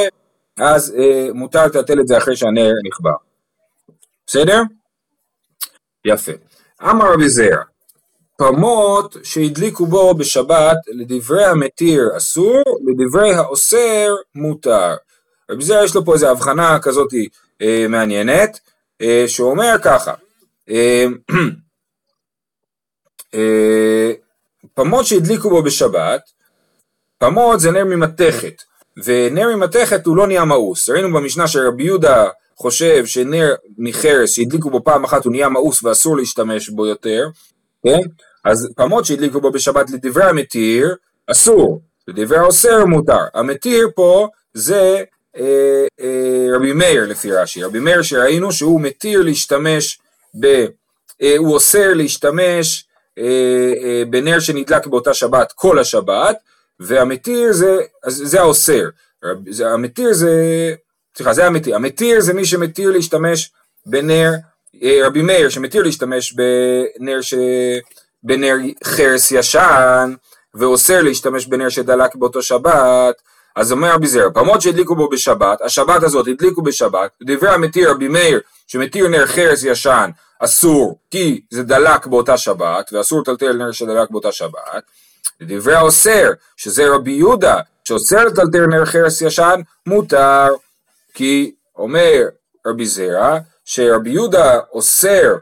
אז 0.57 0.95
אה, 0.97 1.29
מותר 1.33 1.65
לטלטל 1.65 1.99
את 1.99 2.07
זה 2.07 2.17
אחרי 2.17 2.35
שהנר 2.35 2.71
נכבה. 2.89 3.11
בסדר? 4.27 4.61
יפה. 6.05 6.31
אמר 6.81 7.13
רבי 7.13 7.29
זרע, 7.29 7.63
פמות 8.37 9.17
שהדליקו 9.23 9.85
בו 9.85 10.13
בשבת, 10.13 10.77
לדברי 10.87 11.45
המתיר 11.45 12.09
אסור, 12.17 12.63
לדברי 12.85 13.33
האוסר 13.33 14.15
מותר. 14.35 14.95
רבי 15.51 15.63
זרע 15.63 15.83
יש 15.83 15.95
לו 15.95 16.05
פה 16.05 16.13
איזו 16.13 16.31
הבחנה 16.31 16.79
כזאת 16.79 17.13
אה, 17.61 17.85
מעניינת, 17.89 18.59
אה, 19.01 19.23
שאומר 19.27 19.75
ככה, 19.83 20.13
אה, 20.69 21.05
אה, 23.33 24.11
פמות 24.73 25.05
שהדליקו 25.05 25.49
בו 25.49 25.63
בשבת, 25.63 26.21
פמות 27.17 27.59
זה 27.59 27.71
נר 27.71 27.85
ממתכת, 27.85 28.63
ונר 29.03 29.55
ממתכת 29.55 30.05
הוא 30.05 30.17
לא 30.17 30.27
נהיה 30.27 30.45
מאוס. 30.45 30.89
ראינו 30.89 31.13
במשנה 31.13 31.47
שרבי 31.47 31.83
יהודה 31.83 32.29
חושב 32.55 33.05
שנר 33.05 33.55
מחרס 33.77 34.29
שהדליקו 34.31 34.69
בו 34.69 34.83
פעם 34.83 35.03
אחת 35.03 35.25
הוא 35.25 35.31
נהיה 35.31 35.49
מאוס 35.49 35.83
ואסור 35.83 36.17
להשתמש 36.17 36.69
בו 36.69 36.85
יותר, 36.85 37.27
כן? 37.83 37.99
אז 38.45 38.69
פמות 38.75 39.05
שהדליקו 39.05 39.41
בו 39.41 39.51
בשבת 39.51 39.89
לדברי 39.89 40.23
המתיר, 40.23 40.95
אסור, 41.31 41.81
לדברי 42.07 42.37
האוסר 42.37 42.85
מותר. 42.85 43.23
המתיר 43.33 43.89
פה 43.95 44.27
זה 44.53 45.03
אה, 45.37 45.85
אה, 45.99 46.47
רבי 46.55 46.73
מאיר 46.73 47.07
לפי 47.07 47.31
רש"י, 47.31 47.63
רבי 47.63 47.79
מאיר 47.79 48.01
שראינו 48.01 48.51
שהוא 48.51 48.81
מתיר 48.81 49.21
להשתמש 49.21 49.99
ב... 50.39 50.65
אה, 51.21 51.37
הוא 51.37 51.53
אוסר 51.53 51.93
להשתמש 51.93 52.85
אה, 53.17 53.73
אה, 53.83 54.03
בנר 54.09 54.39
שנדלק 54.39 54.87
באותה 54.87 55.13
שבת 55.13 55.51
כל 55.51 55.79
השבת, 55.79 56.37
והמתיר 56.79 57.53
זה, 57.53 57.77
זה 58.07 58.41
האוסר, 58.41 58.89
המתיר 59.65 60.13
זה, 60.13 60.31
סליחה 61.17 61.33
זה 61.33 61.45
המתיר, 61.45 61.75
המתיר 61.75 62.21
זה 62.21 62.33
מי 62.33 62.45
שמתיר 62.45 62.91
להשתמש 62.91 63.51
בנר, 63.85 64.31
אה, 64.83 64.99
רבי 65.03 65.21
מאיר 65.21 65.49
שמתיר 65.49 65.83
להשתמש 65.83 66.33
בנר, 66.33 67.21
ש, 67.21 67.33
בנר 68.23 68.55
חרס 68.83 69.31
ישן 69.31 70.13
ואוסר 70.53 71.01
להשתמש 71.01 71.45
בנר 71.45 71.69
שדלק 71.69 72.15
באותו 72.15 72.41
שבת, 72.41 73.21
אז 73.55 73.71
אומר 73.71 73.93
רבי 73.93 74.07
זרע, 74.07 74.29
פעמות 74.33 74.61
שהדליקו 74.61 74.95
בו 74.95 75.09
בשבת, 75.09 75.61
השבת 75.61 76.03
הזאת 76.03 76.27
הדליקו 76.27 76.61
בשבת, 76.61 77.11
דברי 77.23 77.49
המתיר 77.49 77.91
רבי 77.91 78.07
מאיר 78.07 78.39
שמתיר 78.67 79.07
נר 79.07 79.25
חרס 79.25 79.63
ישן 79.63 80.09
אסור 80.39 80.99
כי 81.11 81.41
זה 81.51 81.63
דלק 81.63 82.07
באותה 82.07 82.37
שבת 82.37 82.89
ואסור 82.93 83.21
לטלטל 83.21 83.53
נר 83.53 83.71
שדלק 83.71 84.09
באותה 84.09 84.31
שבת 84.31 84.83
לדברי 85.41 85.75
האוסר, 85.75 86.31
שזה 86.57 86.87
רבי 86.89 87.11
יהודה, 87.11 87.59
שאוסר 87.83 88.25
לטלטל 88.25 88.65
נר 88.65 88.85
חרס 88.85 89.21
ישן, 89.21 89.61
מותר. 89.85 90.47
כי 91.13 91.51
אומר 91.77 92.23
רבי 92.67 92.85
זרע, 92.85 93.37
שרבי 93.65 94.09
יהודה 94.09 94.59
אוסר 94.73 95.35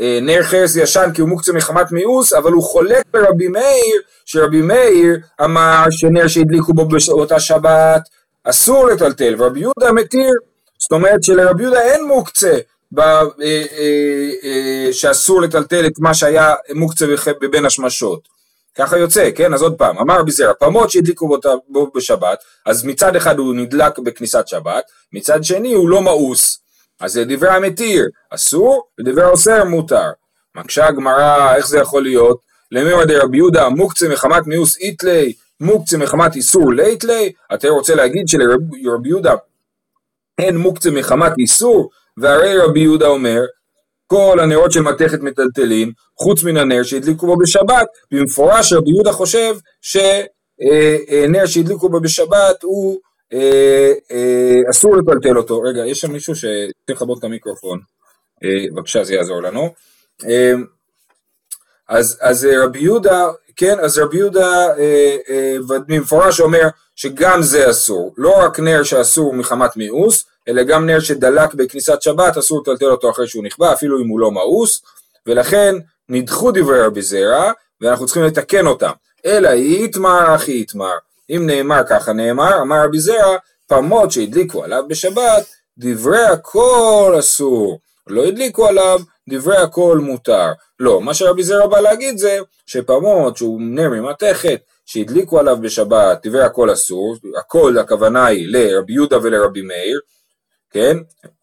אה, 0.00 0.18
נר 0.22 0.42
חרס 0.42 0.76
ישן 0.76 1.10
כי 1.14 1.20
הוא 1.20 1.28
מוקצה 1.28 1.52
מחמת 1.52 1.92
מיאוס, 1.92 2.32
אבל 2.32 2.52
הוא 2.52 2.62
חולק 2.62 3.04
ברבי 3.12 3.48
מאיר, 3.48 4.02
שרבי 4.24 4.62
מאיר 4.62 5.18
אמר 5.44 5.84
שנר 5.90 6.28
שהדליקו 6.28 6.74
בו 6.74 6.88
באותה 6.88 7.40
שבת 7.40 8.02
אסור 8.44 8.86
לטלטל, 8.86 9.34
ורבי 9.38 9.60
יהודה 9.60 9.92
מתיר. 9.92 10.34
זאת 10.78 10.92
אומרת 10.92 11.22
שלרבי 11.22 11.62
יהודה 11.62 11.80
אין 11.80 12.04
מוקצה 12.04 12.58
ב, 12.92 13.00
אה, 13.00 13.24
אה, 13.42 14.30
אה, 14.44 14.92
שאסור 14.92 15.42
לטלטל 15.42 15.86
את 15.86 15.98
מה 15.98 16.14
שהיה 16.14 16.54
מוקצה 16.74 17.06
בבין 17.40 17.64
השמשות. 17.64 18.31
ככה 18.74 18.98
יוצא, 18.98 19.30
כן? 19.34 19.54
אז 19.54 19.62
עוד 19.62 19.74
פעם, 19.78 19.98
אמר 19.98 20.18
רבי 20.20 20.30
זרע, 20.30 20.52
פעמות 20.54 20.90
שהדליקו 20.90 21.38
בו 21.68 21.90
בשבת, 21.94 22.38
אז 22.66 22.84
מצד 22.84 23.16
אחד 23.16 23.38
הוא 23.38 23.54
נדלק 23.54 23.98
בכניסת 23.98 24.48
שבת, 24.48 24.84
מצד 25.12 25.44
שני 25.44 25.72
הוא 25.72 25.88
לא 25.88 26.02
מאוס. 26.02 26.58
אז 27.00 27.12
זה 27.12 27.24
דברי 27.24 27.48
המתיר, 27.48 28.08
אסור, 28.30 28.86
ודברי 29.00 29.22
האוסר 29.22 29.64
מותר. 29.64 30.10
מקשה 30.56 30.86
הגמרא, 30.86 31.54
איך 31.56 31.68
זה 31.68 31.78
יכול 31.78 32.02
להיות? 32.02 32.40
למימר 32.70 33.04
דרבי 33.04 33.36
יהודה, 33.36 33.68
מוקצה 33.68 34.08
מחמת 34.08 34.46
מיאוס 34.46 34.76
איתלי, 34.76 35.32
מוקצה 35.60 35.98
מחמת 35.98 36.36
איסור 36.36 36.72
ליתלי, 36.72 37.32
אתה 37.54 37.68
רוצה 37.68 37.94
להגיד 37.94 38.28
שלרבי 38.28 39.08
יהודה 39.08 39.34
אין 40.38 40.56
מוקצה 40.56 40.90
מחמת 40.90 41.32
איסור? 41.38 41.90
והרי 42.16 42.58
רבי 42.58 42.80
יהודה 42.80 43.06
אומר, 43.06 43.40
כל 44.12 44.40
הנרות 44.40 44.72
של 44.72 44.80
מתכת 44.82 45.20
מטלטלים, 45.20 45.92
חוץ 46.18 46.42
מן 46.42 46.56
הנר 46.56 46.82
שהדליקו 46.82 47.26
בו 47.26 47.36
בשבת, 47.36 47.86
במפורש 48.10 48.72
רבי 48.72 48.90
יהודה 48.90 49.12
חושב 49.12 49.54
שנר 49.82 51.46
שהדליקו 51.46 51.88
בו 51.88 52.00
בשבת 52.00 52.62
הוא 52.62 52.98
אה, 53.32 53.92
אה, 54.10 54.60
אסור 54.70 54.96
לטלטל 54.96 55.38
אותו. 55.38 55.60
רגע, 55.60 55.86
יש 55.86 56.00
שם 56.00 56.12
מישהו 56.12 56.34
שצריך 56.34 56.62
לכבות 56.88 57.18
את 57.18 57.24
המיקרופון. 57.24 57.80
בבקשה 58.74 59.04
זה 59.04 59.14
יעזור 59.14 59.42
לנו. 59.42 59.74
אז, 61.88 62.18
אז 62.20 62.48
רבי 62.64 62.78
יהודה, 62.78 63.28
כן, 63.56 63.78
אז 63.80 63.98
רבי 63.98 64.16
יהודה 64.16 64.66
במפורש 65.88 66.40
אומר 66.40 66.68
שגם 66.96 67.42
זה 67.42 67.70
אסור, 67.70 68.14
לא 68.16 68.38
רק 68.38 68.60
נר 68.60 68.82
שאסור 68.82 69.34
מחמת 69.34 69.76
מיאוס, 69.76 70.24
אלא 70.48 70.62
גם 70.62 70.86
נר 70.86 71.00
שדלק 71.00 71.54
בכניסת 71.54 72.02
שבת 72.02 72.36
אסור 72.36 72.60
לטלטל 72.60 72.90
אותו 72.90 73.10
אחרי 73.10 73.26
שהוא 73.26 73.44
נכבה, 73.44 73.72
אפילו 73.72 74.02
אם 74.02 74.08
הוא 74.08 74.20
לא 74.20 74.32
מאוס, 74.32 74.82
ולכן 75.26 75.74
נדחו 76.08 76.50
דברי 76.50 76.82
רבי 76.82 77.02
זרע, 77.02 77.52
ואנחנו 77.80 78.06
צריכים 78.06 78.22
לתקן 78.22 78.66
אותם. 78.66 78.90
אלא 79.26 79.48
יתמר 79.48 80.34
אחי 80.34 80.60
יתמר. 80.60 80.94
אם 81.30 81.46
נאמר 81.46 81.82
ככה 81.88 82.12
נאמר, 82.12 82.62
אמר 82.62 82.84
רבי 82.84 82.98
זרע, 82.98 83.36
פמות 83.66 84.12
שהדליקו 84.12 84.64
עליו 84.64 84.84
בשבת, 84.88 85.46
דברי 85.78 86.24
הכל 86.24 87.16
אסור. 87.18 87.78
לא 88.06 88.24
הדליקו 88.24 88.66
עליו, 88.66 89.00
דברי 89.28 89.56
הכל 89.56 89.98
מותר. 89.98 90.52
לא, 90.80 91.00
מה 91.00 91.14
שרבי 91.14 91.42
זרע 91.42 91.66
בא 91.66 91.80
להגיד 91.80 92.18
זה 92.18 92.38
שפמות 92.66 93.36
שהוא 93.36 93.60
נר 93.60 93.90
ממתכת, 93.90 94.60
שהדליקו 94.86 95.38
עליו 95.38 95.56
בשבת, 95.60 96.26
דברי 96.26 96.42
הכל 96.42 96.72
אסור, 96.72 97.16
הכל 97.38 97.78
הכוונה 97.78 98.26
היא 98.26 98.46
לרבי 98.48 98.92
יהודה 98.92 99.18
ולרבי 99.22 99.62
מאיר, 99.62 100.00
כן? 100.72 100.96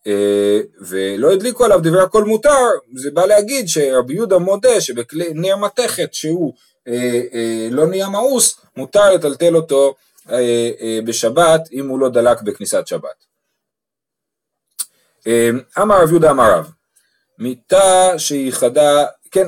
אה, 0.07 0.59
ולא 0.81 1.31
הדליקו 1.31 1.65
עליו 1.65 1.79
דברי 1.83 2.01
הכל 2.01 2.23
מותר, 2.23 2.57
זה 2.95 3.11
בא 3.11 3.25
להגיד 3.25 3.67
שרבי 3.67 4.13
יהודה 4.13 4.37
מודה 4.37 4.81
שבנר 4.81 5.55
מתכת 5.55 6.13
שהוא 6.13 6.53
אה, 6.87 7.21
אה, 7.33 7.67
לא 7.71 7.87
נהיה 7.87 8.09
מאוס, 8.09 8.59
מותר 8.77 9.13
לטלטל 9.13 9.55
אותו 9.55 9.95
בשבת 11.05 11.61
אם 11.71 11.87
הוא 11.87 11.99
לא 11.99 12.09
דלק 12.09 12.41
בכניסת 12.41 12.87
שבת. 12.87 13.25
אמר 15.81 16.01
רב 16.01 16.09
יהודה 16.09 16.31
אמר 16.31 16.53
רב, 16.53 16.71
מיתה 17.39 18.13
שהיא 18.17 18.53
חדה, 18.53 19.05
כן, 19.31 19.47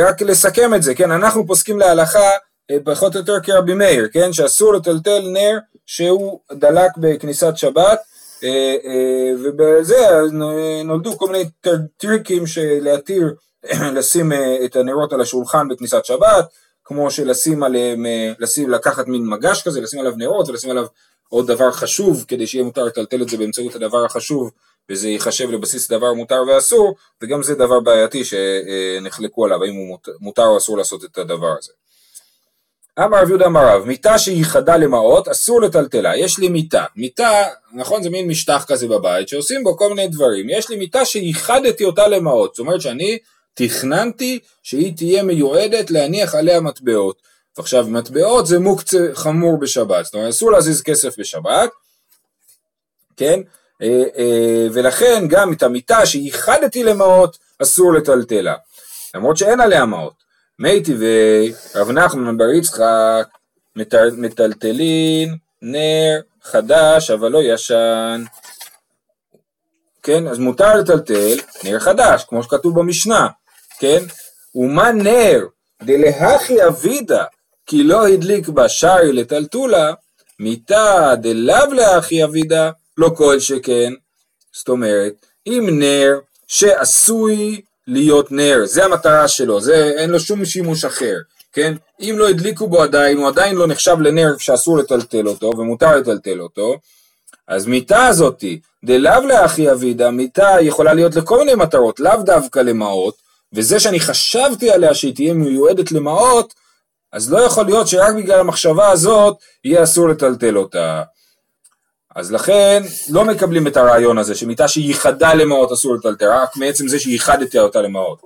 רק 0.00 0.22
לסכם 0.22 0.74
את 0.74 0.82
זה, 0.82 0.94
כן, 0.94 1.10
אנחנו 1.10 1.46
פוסקים 1.46 1.78
להלכה 1.78 2.30
פחות 2.84 3.14
או 3.14 3.20
יותר 3.20 3.40
כרבי 3.40 3.74
מאיר, 3.74 4.08
כן, 4.12 4.32
שאסור 4.32 4.74
לטלטל 4.74 5.20
נר 5.32 5.58
שהוא 5.86 6.40
דלק 6.52 6.90
בכניסת 6.96 7.52
שבת, 7.56 8.00
ובזה 9.44 9.96
נולדו 10.84 11.18
כל 11.18 11.32
מיני 11.32 11.44
טריקים 11.96 12.46
של 12.46 12.78
להתיר, 12.80 13.34
לשים 13.96 14.32
אה, 14.32 14.64
את 14.64 14.76
הנרות 14.76 15.12
על 15.12 15.20
השולחן 15.20 15.68
בכניסת 15.68 16.04
שבת, 16.04 16.46
כמו 16.84 17.10
שלשים 17.10 17.62
עליהם, 17.62 18.06
לשים, 18.38 18.70
לקחת 18.70 19.06
מין 19.06 19.26
מגש 19.26 19.62
כזה, 19.62 19.80
לשים 19.80 20.00
עליו 20.00 20.12
נרות 20.16 20.48
ולשים 20.48 20.70
עליו 20.70 20.86
עוד 21.28 21.46
דבר 21.46 21.72
חשוב, 21.72 22.24
כדי 22.28 22.46
שיהיה 22.46 22.64
מותר 22.64 22.84
לטלטל 22.84 23.22
את 23.22 23.28
זה 23.28 23.36
באמצעות 23.36 23.74
הדבר 23.74 24.04
החשוב, 24.04 24.50
וזה 24.90 25.08
ייחשב 25.08 25.50
לבסיס 25.50 25.88
דבר 25.88 26.12
מותר 26.12 26.42
ואסור, 26.48 26.94
וגם 27.22 27.42
זה 27.42 27.54
דבר 27.54 27.80
בעייתי 27.80 28.22
שנחלקו 28.24 29.44
עליו, 29.44 29.64
האם 29.64 29.74
הוא 29.74 29.98
מותר 30.20 30.46
או 30.46 30.56
אסור 30.56 30.78
לעשות 30.78 31.04
את 31.04 31.18
הדבר 31.18 31.54
הזה. 31.58 31.72
אמר 33.04 33.22
רב 33.22 33.28
יהודה 33.28 33.46
אמר 33.46 33.66
רב, 33.66 33.84
מיטה 33.84 34.18
שהיא 34.18 34.44
חדה 34.44 34.76
למעות, 34.76 35.28
אסור 35.28 35.62
לטלטלה. 35.62 36.16
יש 36.16 36.38
לי 36.38 36.48
מיטה. 36.48 36.84
מיטה, 36.96 37.44
נכון, 37.72 38.02
זה 38.02 38.10
מין 38.10 38.28
משטח 38.28 38.64
כזה 38.68 38.88
בבית, 38.88 39.28
שעושים 39.28 39.64
בו 39.64 39.76
כל 39.76 39.88
מיני 39.88 40.08
דברים. 40.08 40.46
יש 40.50 40.70
לי 40.70 40.76
מיטה 40.76 41.04
שייחדתי 41.04 41.84
אותה 41.84 42.08
למעות. 42.08 42.54
זאת 42.54 42.58
אומרת 42.58 42.80
שאני 42.80 43.18
תכננתי 43.54 44.38
שהיא 44.62 44.96
תהיה 44.96 45.22
מיועדת 45.22 45.90
להניח 45.90 46.34
עליה 46.34 46.60
מטבעות. 46.60 47.22
ועכשיו, 47.56 47.86
מטבעות 47.86 48.46
זה 48.46 48.58
מוקצה 48.58 49.08
חמור 49.14 49.58
בשבת. 49.58 50.04
זאת 50.04 50.14
אומרת, 50.14 50.28
אסור 50.28 50.50
להזיז 50.50 50.82
כסף 50.82 51.18
בשבת, 51.18 51.70
כן? 53.16 53.40
אה, 53.82 54.04
אה, 54.18 54.66
ולכן 54.72 55.24
גם 55.28 55.52
את 55.52 55.62
המיטה 55.62 56.06
שייחדתי 56.06 56.84
למעות, 56.84 57.38
אסור 57.62 57.92
לטלטלה. 57.92 58.54
למרות 59.14 59.36
שאין 59.36 59.60
עליה 59.60 59.86
מעות. 59.86 60.27
מי 60.60 60.82
טבעי 60.82 61.52
רב 61.74 61.90
נחמן 61.90 62.38
בר 62.38 62.50
יצחק 62.50 63.28
מטלטלין 64.16 65.36
נר 65.62 66.20
חדש 66.42 67.10
אבל 67.10 67.28
לא 67.28 67.38
ישן. 67.42 68.24
כן, 70.02 70.28
אז 70.28 70.38
מותר 70.38 70.76
לטלטל 70.76 71.36
נר 71.64 71.78
חדש, 71.78 72.24
כמו 72.28 72.42
שכתוב 72.42 72.80
במשנה, 72.80 73.28
כן? 73.78 74.04
ומה 74.54 74.92
נר 74.92 75.46
דלהכי 75.82 76.66
אבידה 76.66 77.24
כי 77.66 77.82
לא 77.82 78.06
הדליק 78.06 78.48
בה 78.48 78.68
שרי 78.68 79.12
לטלטולה, 79.12 79.94
מיתה 80.38 81.14
דלאו 81.22 81.72
להכי 81.72 82.24
אבידה, 82.24 82.70
לא 82.98 83.10
כל 83.16 83.40
שכן. 83.40 83.92
זאת 84.52 84.68
אומרת, 84.68 85.26
אם 85.46 85.66
נר 85.72 86.18
שעשוי 86.46 87.60
להיות 87.88 88.32
נר, 88.32 88.62
זה 88.64 88.84
המטרה 88.84 89.28
שלו, 89.28 89.60
זה 89.60 89.92
אין 89.96 90.10
לו 90.10 90.20
שום 90.20 90.44
שימוש 90.44 90.84
אחר, 90.84 91.16
כן? 91.52 91.74
אם 92.00 92.14
לא 92.18 92.28
הדליקו 92.28 92.68
בו 92.68 92.82
עדיין, 92.82 93.18
הוא 93.18 93.28
עדיין 93.28 93.56
לא 93.56 93.66
נחשב 93.66 93.96
לנר 94.00 94.34
שאסור 94.38 94.78
לטלטל 94.78 95.28
אותו 95.28 95.52
ומותר 95.58 95.96
לטלטל 95.96 96.40
אותו, 96.40 96.78
אז 97.48 97.66
מיטה 97.66 98.06
הזאתי, 98.06 98.60
דלאו 98.84 99.26
לאחי 99.26 99.72
אבידה, 99.72 100.10
מיטה 100.10 100.56
יכולה 100.60 100.94
להיות 100.94 101.16
לכל 101.16 101.38
מיני 101.38 101.54
מטרות, 101.54 102.00
לאו 102.00 102.22
דווקא 102.22 102.58
למעות, 102.58 103.14
וזה 103.52 103.80
שאני 103.80 104.00
חשבתי 104.00 104.70
עליה 104.70 104.94
שהיא 104.94 105.14
תהיה 105.14 105.34
מיועדת 105.34 105.92
למעות, 105.92 106.54
אז 107.12 107.32
לא 107.32 107.38
יכול 107.38 107.64
להיות 107.64 107.88
שרק 107.88 108.14
בגלל 108.14 108.40
המחשבה 108.40 108.90
הזאת 108.90 109.36
יהיה 109.64 109.82
אסור 109.82 110.08
לטלטל 110.08 110.58
אותה. 110.58 111.02
אז 112.18 112.32
לכן 112.32 112.82
לא 113.08 113.24
מקבלים 113.24 113.66
את 113.66 113.76
הרעיון 113.76 114.18
הזה 114.18 114.34
שמיטה 114.34 114.68
שייחדה 114.68 115.34
למעות 115.34 115.72
אסור 115.72 115.94
לטלטל, 115.94 116.28
רק 116.30 116.56
מעצם 116.56 116.88
זה 116.88 116.98
שייחדתי 116.98 117.58
אותה 117.58 117.80
למעות. 117.82 118.22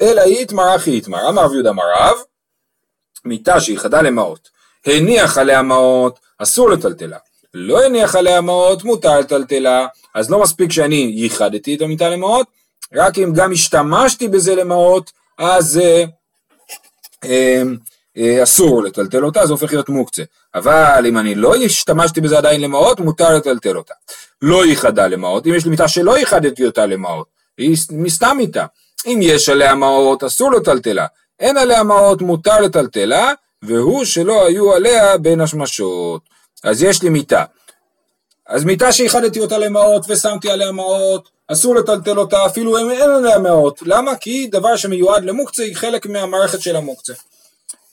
אלא 0.00 0.20
איתמר 0.20 0.76
אחי 0.76 0.90
איתמר, 0.90 1.28
אמר 1.28 1.44
רב 1.44 1.52
יהודה 1.52 1.72
מרב, 1.72 2.16
מיטה 3.24 3.60
שייחדה 3.60 4.02
למעות, 4.02 4.48
הניח 4.86 5.38
עליה 5.38 5.62
מעות, 5.62 6.18
אסור 6.38 6.70
לטלטלה. 6.70 7.18
לא 7.54 7.84
הניח 7.84 8.14
עליה 8.14 8.40
מעות, 8.40 8.84
מותר 8.84 9.20
לטלטלה. 9.20 9.86
אז 10.14 10.30
לא 10.30 10.42
מספיק 10.42 10.72
שאני 10.72 11.12
ייחדתי 11.14 11.74
את 11.74 11.82
המיטה 11.82 12.08
למעות, 12.08 12.46
רק 12.94 13.18
אם 13.18 13.32
גם 13.34 13.52
השתמשתי 13.52 14.28
בזה 14.28 14.54
למעות, 14.54 15.12
אז 15.38 15.78
אה, 15.78 16.04
אה, 17.24 17.62
אסור 18.42 18.82
לטלטל 18.82 19.24
אותה, 19.24 19.46
זה 19.46 19.52
הופך 19.52 19.72
להיות 19.72 19.88
מוקצה. 19.88 20.22
אבל 20.54 21.04
אם 21.08 21.18
אני 21.18 21.34
לא 21.34 21.56
השתמשתי 21.56 22.20
בזה 22.20 22.38
עדיין 22.38 22.60
למעות, 22.60 23.00
מותר 23.00 23.36
לטלטל 23.36 23.76
אותה. 23.76 23.94
לא 24.42 24.66
ייחדה 24.66 25.06
למעות, 25.06 25.46
אם 25.46 25.54
יש 25.54 25.64
לי 25.64 25.70
מיטה 25.70 25.88
שלא 25.88 26.18
ייחדתי 26.18 26.66
אותה 26.66 26.86
למעות, 26.86 27.26
היא 27.58 27.76
מסתם 27.90 28.34
מיטה. 28.36 28.66
אם 29.06 29.18
יש 29.22 29.48
עליה 29.48 29.74
מעות, 29.74 30.24
אסור 30.24 30.52
לטלטלה. 30.52 31.06
אין 31.40 31.56
עליה 31.56 31.82
מעות, 31.82 32.22
מותר 32.22 32.60
לטלטלה, 32.60 33.32
והוא 33.62 34.04
שלא 34.04 34.46
היו 34.46 34.72
עליה 34.74 35.18
בין 35.18 35.40
השמשות. 35.40 36.22
אז 36.64 36.82
יש 36.82 37.02
לי 37.02 37.08
מיטה. 37.08 37.44
אז 38.48 38.64
מיטה 38.64 38.92
שהיחדתי 38.92 39.40
אותה 39.40 39.58
למעות 39.58 40.04
ושמתי 40.08 40.50
עליה 40.50 40.72
מעות, 40.72 41.28
אסור 41.48 41.74
לטלטל 41.74 42.18
אותה 42.18 42.46
אפילו 42.46 42.78
אם 42.78 42.90
אין 42.90 43.10
עליה 43.10 43.38
מעות. 43.38 43.82
למה? 43.82 44.16
כי 44.16 44.46
דבר 44.46 44.76
שמיועד 44.76 45.24
למוקצה 45.24 45.62
היא 45.62 45.76
חלק 45.76 46.06
מהמערכת 46.06 46.60
של 46.60 46.76
המוקצה. 46.76 47.12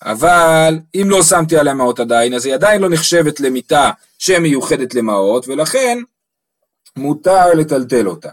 אבל 0.04 0.80
אם 0.96 1.10
לא 1.10 1.24
שמתי 1.24 1.58
עליה 1.58 1.74
מעות 1.74 2.00
עדיין, 2.00 2.34
אז 2.34 2.46
היא 2.46 2.54
עדיין 2.54 2.82
לא 2.82 2.90
נחשבת 2.90 3.40
למיטה 3.40 3.92
שמיוחדת 4.20 4.94
למעות, 4.94 5.48
ולכן 5.48 6.00
מותר 6.96 7.54
לטלטל 7.54 8.08
אותה. 8.08 8.30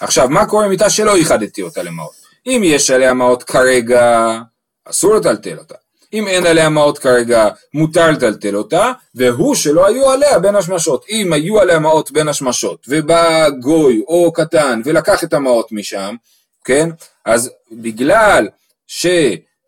עכשיו, 0.00 0.28
מה 0.28 0.46
קורה 0.46 0.64
עם 0.64 0.70
מיטה 0.70 0.90
שלא 0.90 1.16
ייחדתי 1.16 1.62
אותה 1.62 1.82
למעות? 1.82 2.14
אם 2.46 2.60
יש 2.64 2.90
עליה 2.90 3.14
מעות 3.14 3.42
כרגע, 3.42 4.38
אסור 4.84 5.14
לטלטל 5.14 5.58
אותה. 5.58 5.74
אם 6.12 6.28
אין 6.28 6.46
עליה 6.46 6.68
מעות 6.68 6.98
כרגע, 6.98 7.48
מותר 7.74 8.10
לטלטל 8.10 8.56
אותה, 8.56 8.92
והוא 9.14 9.54
שלא 9.54 9.86
היו 9.86 10.10
עליה 10.10 10.38
בין 10.38 10.56
השמשות. 10.56 11.04
אם 11.10 11.32
היו 11.32 11.60
עליה 11.60 11.78
מעות 11.78 12.10
בין 12.10 12.28
השמשות, 12.28 12.86
ובא 12.88 13.50
גוי 13.50 14.02
או 14.08 14.32
קטן 14.32 14.80
ולקח 14.84 15.24
את 15.24 15.34
המעות 15.34 15.72
משם, 15.72 16.16
כן? 16.64 16.90
אז 17.24 17.50
בגלל 17.72 18.48
ש... 18.86 19.06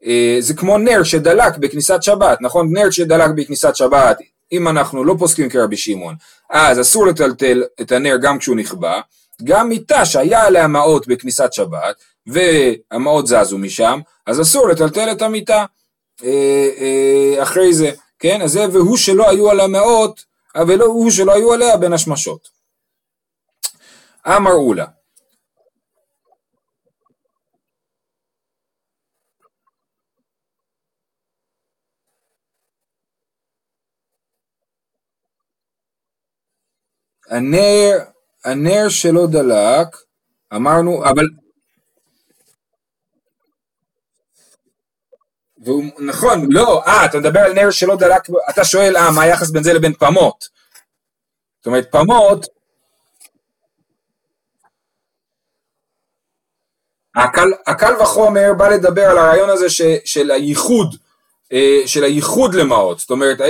אה, 0.04 0.36
זה 0.40 0.54
כמו 0.54 0.78
נר 0.78 1.02
שדלק 1.02 1.56
בכניסת 1.56 2.02
שבת, 2.02 2.38
נכון? 2.40 2.68
נר 2.72 2.90
שדלק 2.90 3.30
בכניסת 3.30 3.76
שבת, 3.76 4.18
אם 4.52 4.68
אנחנו 4.68 5.04
לא 5.04 5.14
פוסקים 5.18 5.48
כרבי 5.48 5.76
שמעון, 5.76 6.14
אז 6.50 6.80
אסור 6.80 7.06
לטלטל 7.06 7.64
את 7.80 7.92
הנר 7.92 8.16
גם 8.22 8.38
כשהוא 8.38 8.56
נכבה, 8.56 9.00
גם 9.44 9.68
מיטה 9.68 10.04
שהיה 10.04 10.46
עליה 10.46 10.66
מעות 10.66 11.08
בכניסת 11.08 11.52
שבת, 11.52 11.96
והמעות 12.26 13.26
זזו 13.26 13.58
משם, 13.58 14.00
אז 14.26 14.40
אסור 14.40 14.68
לטלטל 14.68 15.12
את 15.12 15.22
המיטה 15.22 15.64
אה, 16.24 16.68
אה, 16.78 17.42
אחרי 17.42 17.74
זה, 17.74 17.90
כן? 18.18 18.42
אז 18.42 18.52
זה 18.52 18.66
והוא 18.72 18.96
שלא 18.96 19.30
היו 19.30 19.50
על 19.50 19.60
המעות, 19.60 20.24
אבל 20.54 20.80
הוא 20.80 21.10
שלא 21.10 21.34
היו 21.34 21.52
עליה 21.52 21.76
בין 21.76 21.92
השמשות. 21.92 22.48
אמרו 24.26 24.74
לה, 24.74 24.84
הנר, 37.28 37.98
הנר 38.44 38.88
שלא 38.88 39.26
דלק, 39.26 39.96
אמרנו, 40.54 41.04
אבל... 41.04 41.24
והוא, 45.58 45.84
נכון, 45.98 46.46
לא, 46.50 46.82
אה, 46.86 47.04
אתה 47.04 47.18
מדבר 47.18 47.40
על 47.40 47.52
נר 47.52 47.70
שלא 47.70 47.96
דלק, 47.96 48.22
אתה 48.50 48.64
שואל, 48.64 48.96
אה, 48.96 49.10
מה 49.10 49.22
היחס 49.22 49.50
בין 49.50 49.62
זה 49.62 49.72
לבין 49.72 49.94
פמות? 49.94 50.48
זאת 51.58 51.66
אומרת, 51.66 51.92
פמות, 51.92 52.46
הקל, 57.16 57.48
הקל 57.66 58.02
וחומר 58.02 58.52
בא 58.58 58.68
לדבר 58.68 59.04
על 59.04 59.18
הרעיון 59.18 59.50
הזה 59.50 59.70
ש, 59.70 59.82
של 60.04 60.30
הייחוד, 60.30 60.96
של 61.86 62.04
הייחוד 62.04 62.54
למעות, 62.54 62.98
זאת 62.98 63.10
אומרת, 63.10 63.40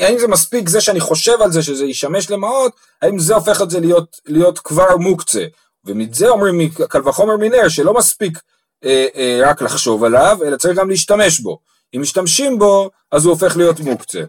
האם 0.00 0.18
זה 0.18 0.28
מספיק 0.28 0.68
זה 0.68 0.80
שאני 0.80 1.00
חושב 1.00 1.42
על 1.42 1.52
זה 1.52 1.62
שזה 1.62 1.84
ישמש 1.84 2.30
למעות, 2.30 2.72
האם 3.02 3.18
זה 3.18 3.34
הופך 3.34 3.62
את 3.62 3.70
זה 3.70 3.80
להיות, 3.80 4.20
להיות 4.26 4.58
כבר 4.58 4.96
מוקצה, 4.96 5.44
ומזה 5.84 6.28
אומרים 6.28 6.68
קל 6.68 7.08
וחומר 7.08 7.36
מנר 7.36 7.68
שלא 7.68 7.94
מספיק 7.94 8.38
אה, 8.84 9.06
אה, 9.16 9.40
רק 9.44 9.62
לחשוב 9.62 10.04
עליו, 10.04 10.38
אלא 10.44 10.56
צריך 10.56 10.78
גם 10.78 10.90
להשתמש 10.90 11.40
בו, 11.40 11.58
אם 11.96 12.00
משתמשים 12.00 12.58
בו 12.58 12.90
אז 13.12 13.24
הוא 13.24 13.32
הופך 13.32 13.56
להיות 13.56 13.80
מוקצה, 13.80 14.22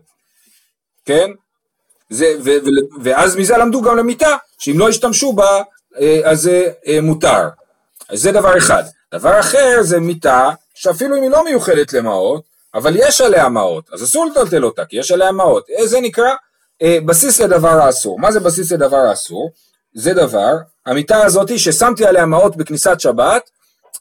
כן? 1.06 1.32
זה, 2.10 2.34
ו, 2.44 2.50
ו, 2.50 2.70
ואז 3.04 3.36
מזה 3.36 3.58
למדו 3.58 3.82
גם 3.82 3.98
למיטה, 3.98 4.36
שאם 4.60 4.80
לא 4.80 4.90
ישתמשו 4.90 5.34
בה 5.34 5.62
אה, 6.00 6.22
אז 6.24 6.42
זה 6.42 6.72
אה, 6.88 7.02
מותר. 7.02 7.50
אז 8.10 8.22
זה 8.22 8.32
דבר 8.32 8.58
אחד. 8.58 8.84
דבר 9.14 9.40
אחר 9.40 9.78
זה 9.82 10.00
מיטה 10.00 10.50
שאפילו 10.74 11.18
אם 11.18 11.22
היא 11.22 11.30
לא 11.30 11.46
מיוחדת 11.46 11.94
למעות, 11.94 12.44
אבל 12.74 12.96
יש 12.96 13.22
עליה 13.22 13.50
מעות, 13.50 13.90
אז 13.94 14.04
אסור 14.04 14.26
לטלטל 14.26 14.66
אותה, 14.66 14.86
כי 14.86 14.98
יש 14.98 15.12
עליה 15.12 15.32
מעות. 15.32 15.70
אה, 15.80 15.88
זה 15.88 16.02
נקרא 16.02 16.34
אה, 16.82 16.98
בסיס 17.06 17.42
לדבר 17.42 17.82
האסור. 17.82 18.20
מה 18.20 18.32
זה 18.32 18.40
בסיס 18.40 18.72
לדבר 18.72 18.98
האסור? 18.98 19.52
זה 19.94 20.14
דבר, 20.14 20.54
המיטה 20.86 21.26
הזאתי 21.26 21.60
ששמתי 21.60 22.06
עליה 22.06 22.26
מעות 22.26 22.56
בכניסת 22.56 23.00
שבת, 23.00 23.50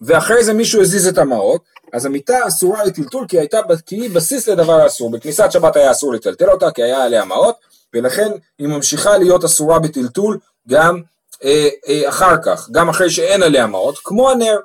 ואחרי 0.01 0.45
זה 0.45 0.53
מישהו 0.53 0.81
הזיז 0.83 1.07
את 1.07 1.19
המעות, 1.19 1.63
אז 1.93 2.07
המיטה 2.07 2.47
אסורה 2.49 2.85
לטלטול 2.85 3.27
כי, 3.29 3.39
הייתה, 3.39 3.61
כי 3.87 3.97
היא 3.97 4.11
בסיס 4.11 4.49
לדבר 4.49 4.81
האסור. 4.81 5.11
בכניסת 5.11 5.53
שבת 5.53 5.77
היה 5.77 5.91
אסור 5.91 6.13
לטלטל 6.13 6.51
אותה 6.51 6.71
כי 6.71 6.83
היה 6.83 7.05
עליה 7.05 7.25
מעות, 7.25 7.57
ולכן 7.95 8.31
היא 8.59 8.69
ממשיכה 8.69 9.19
להיות 9.19 9.45
אסורה 9.45 9.79
בטלטול 9.79 10.39
גם 10.69 11.01
אה, 11.45 11.69
אה, 11.89 12.09
אחר 12.09 12.37
כך, 12.45 12.69
גם 12.71 12.89
אחרי 12.89 13.11
שאין 13.11 13.43
עליה 13.43 13.67
מעות, 13.67 13.99
כמו 14.05 14.31
הנר, 14.31 14.57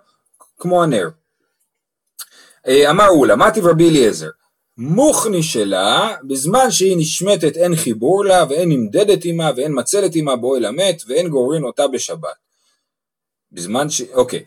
כמו 0.59 0.83
הנר. 0.83 1.09
אה, 2.67 2.89
אמר 2.89 3.07
הוא, 3.07 3.27
למדתי 3.27 3.61
רבי 3.61 3.89
אליעזר, 3.89 4.29
מוכני 4.77 5.43
שלה, 5.43 6.15
בזמן 6.23 6.71
שהיא 6.71 6.97
נשמטת 6.97 7.57
אין 7.57 7.75
חיבור 7.75 8.25
לה, 8.25 8.45
ואין 8.49 8.69
נמדדת 8.69 9.25
עמה, 9.25 9.51
ואין 9.55 9.71
מצלת 9.79 10.11
עמה 10.15 10.35
באוהל 10.35 10.65
המת, 10.65 11.01
ואין 11.07 11.27
גוררין 11.29 11.63
אותה 11.63 11.87
בשבת. 11.87 12.35
בזמן 13.51 13.89
ש... 13.89 14.01
אוקיי. 14.13 14.43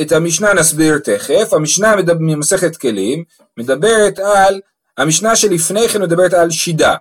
את 0.00 0.12
המשנה 0.12 0.54
נסביר 0.54 0.98
תכף, 0.98 1.52
המשנה 1.52 1.94
ממסכת 2.20 2.76
כלים 2.76 3.24
מדברת 3.56 4.18
על, 4.18 4.60
המשנה 4.98 5.36
שלפני 5.36 5.88
כן 5.88 6.02
מדברת 6.02 6.32
על 6.32 6.50
שידה, 6.50 6.94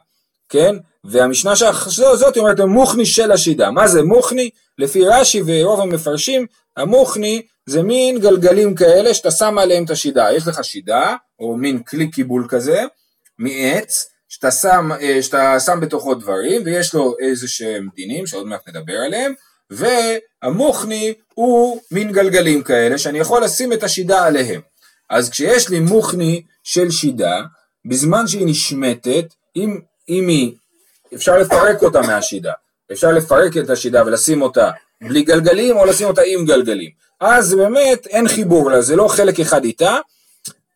כן? 0.50 0.76
והמשנה 1.04 1.52
הזאת 2.12 2.38
אומרת 2.38 2.60
מוכני 2.60 3.06
של 3.06 3.32
השידה. 3.32 3.72
מה 3.72 3.88
זה 3.88 4.04
מוכני? 4.04 4.50
לפי 4.78 5.06
רש"י 5.06 5.42
ורוב 5.46 5.82
המפרשים, 5.82 6.46
המוכני 6.78 7.42
זה 7.66 7.84
מין 7.84 8.20
גלגלים 8.20 8.76
כאלה 8.76 9.14
שאתה 9.14 9.32
שם 9.32 9.58
עליהם 9.58 9.86
את 9.86 9.90
השידה. 9.90 10.28
יש 10.32 10.48
לך 10.48 10.64
שידה, 10.64 11.16
או 11.40 11.58
מין 11.58 11.84
כלי 11.84 12.12
קיבול 12.12 12.46
כזה, 12.50 12.84
מעץ, 13.40 14.12
שאתה 14.30 14.52
שם, 14.52 14.90
אה, 15.02 15.24
שאתה 15.24 15.60
שם 15.60 15.80
בתוכו 15.82 16.14
דברים, 16.14 16.62
ויש 16.66 16.94
לו 16.94 17.16
איזה 17.20 17.48
שהם 17.48 17.90
דינים, 17.96 18.28
שעוד 18.28 18.48
מעט 18.48 18.70
נדבר 18.70 18.98
עליהם, 18.98 19.34
והמוכני 19.70 21.14
הוא 21.34 21.82
מין 21.92 22.12
גלגלים 22.12 22.64
כאלה, 22.64 22.98
שאני 22.98 23.20
יכול 23.20 23.44
לשים 23.44 23.74
את 23.74 23.84
השידה 23.84 24.26
עליהם. 24.26 24.62
אז 25.10 25.30
כשיש 25.30 25.70
לי 25.70 25.80
מוכני 25.80 26.44
של 26.64 26.92
שידה, 26.92 27.42
בזמן 27.86 28.28
שהיא 28.28 28.48
נשמטת, 28.48 29.26
אם, 29.56 29.80
אם 30.10 30.28
היא 30.28 30.54
אפשר 31.14 31.38
לפרק 31.38 31.84
אותה 31.84 32.02
מהשידה. 32.02 32.54
אפשר 32.92 33.12
לפרק 33.12 33.58
את 33.58 33.70
השידה 33.70 34.06
ולשים 34.06 34.42
אותה 34.42 34.72
בלי 35.02 35.22
גלגלים 35.22 35.78
או 35.78 35.86
לשים 35.86 36.08
אותה 36.08 36.22
עם 36.26 36.46
גלגלים. 36.46 36.90
אז 37.22 37.54
באמת 37.54 38.08
אין 38.08 38.28
חיבור 38.28 38.72
לה, 38.72 38.82
זה 38.82 38.96
לא 38.96 39.08
חלק 39.08 39.40
אחד 39.40 39.64
איתה, 39.64 39.98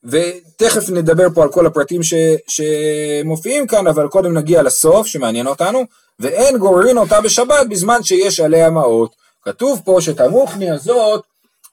ותכף 0.03 0.89
נדבר 0.89 1.27
פה 1.33 1.43
על 1.43 1.51
כל 1.51 1.65
הפרטים 1.65 2.03
ש, 2.03 2.13
שמופיעים 2.47 3.67
כאן, 3.67 3.87
אבל 3.87 4.07
קודם 4.07 4.37
נגיע 4.37 4.63
לסוף 4.63 5.07
שמעניין 5.07 5.47
אותנו, 5.47 5.83
ואין 6.19 6.57
גוררין 6.57 6.97
אותה 6.97 7.21
בשבת 7.21 7.67
בזמן 7.69 8.03
שיש 8.03 8.39
עליה 8.39 8.69
מעות. 8.69 9.15
כתוב 9.41 9.81
פה 9.85 9.97
שאת 10.01 10.19
המוכני 10.19 10.71
הזאת, 10.71 11.23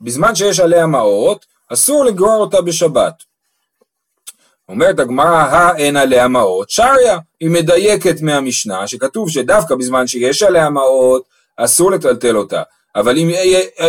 בזמן 0.01 0.35
שיש 0.35 0.61
עליה 0.61 0.87
מעות, 0.87 1.47
אסור 1.69 2.05
לגרור 2.05 2.41
אותה 2.41 2.61
בשבת. 2.61 3.15
אומרת 4.69 4.99
הגמרא, 4.99 5.37
האין 5.37 5.97
עליה 5.97 6.29
מעות, 6.29 6.71
שריה, 6.71 7.19
היא 7.41 7.51
מדייקת 7.51 8.21
מהמשנה, 8.23 8.87
שכתוב 8.87 9.31
שדווקא 9.31 9.75
בזמן 9.75 10.07
שיש 10.07 10.43
עליה 10.43 10.71
מעות, 10.71 11.23
אסור 11.57 11.91
לטלטל 11.91 12.37
אותה, 12.37 12.63
אבל 12.97 13.19
אם, 13.19 13.31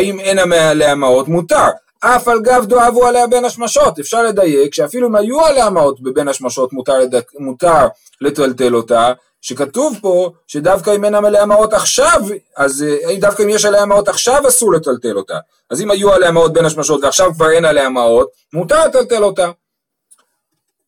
אם 0.01 0.19
אין 0.19 0.53
עליה 0.53 0.95
מעות, 0.95 1.27
מותר. 1.27 1.67
אף 1.99 2.27
על 2.27 2.41
גב 2.41 2.65
דואבו 2.65 3.07
עליה 3.07 3.27
בין 3.27 3.45
השמשות, 3.45 3.99
אפשר 3.99 4.23
לדייק 4.23 4.73
שאפילו 4.73 5.07
אם 5.07 5.15
היו 5.15 5.45
עליה 5.45 5.69
מעות 5.69 6.01
בבין 6.01 6.27
השמשות 6.27 6.73
מותר, 6.73 6.99
לדק, 6.99 7.31
מותר 7.39 7.87
לטלטל 8.21 8.75
אותה, 8.75 9.13
שכתוב 9.41 9.97
פה 10.01 10.31
שדווקא 10.47 10.95
אם 10.95 11.05
אין 11.05 11.15
עליה 11.15 11.45
מעות 11.45 11.73
עכשיו, 11.73 12.21
אז 12.57 12.85
אה, 13.09 13.15
דווקא 13.19 13.43
אם 13.43 13.49
יש 13.49 13.65
עליה 13.65 13.85
מעות 13.85 14.07
עכשיו 14.07 14.47
אסור 14.47 14.73
לטלטל 14.73 15.17
אותה. 15.17 15.37
אז 15.69 15.81
אם 15.81 15.91
היו 15.91 16.13
עליה 16.13 16.31
מעות 16.31 16.53
בין 16.53 16.65
השמשות 16.65 17.03
ועכשיו 17.03 17.33
כבר 17.33 17.49
אין 17.51 17.65
עליה 17.65 17.89
מעות, 17.89 18.29
מותר 18.53 18.87
לטלטל 18.87 19.23
אותה. 19.23 19.51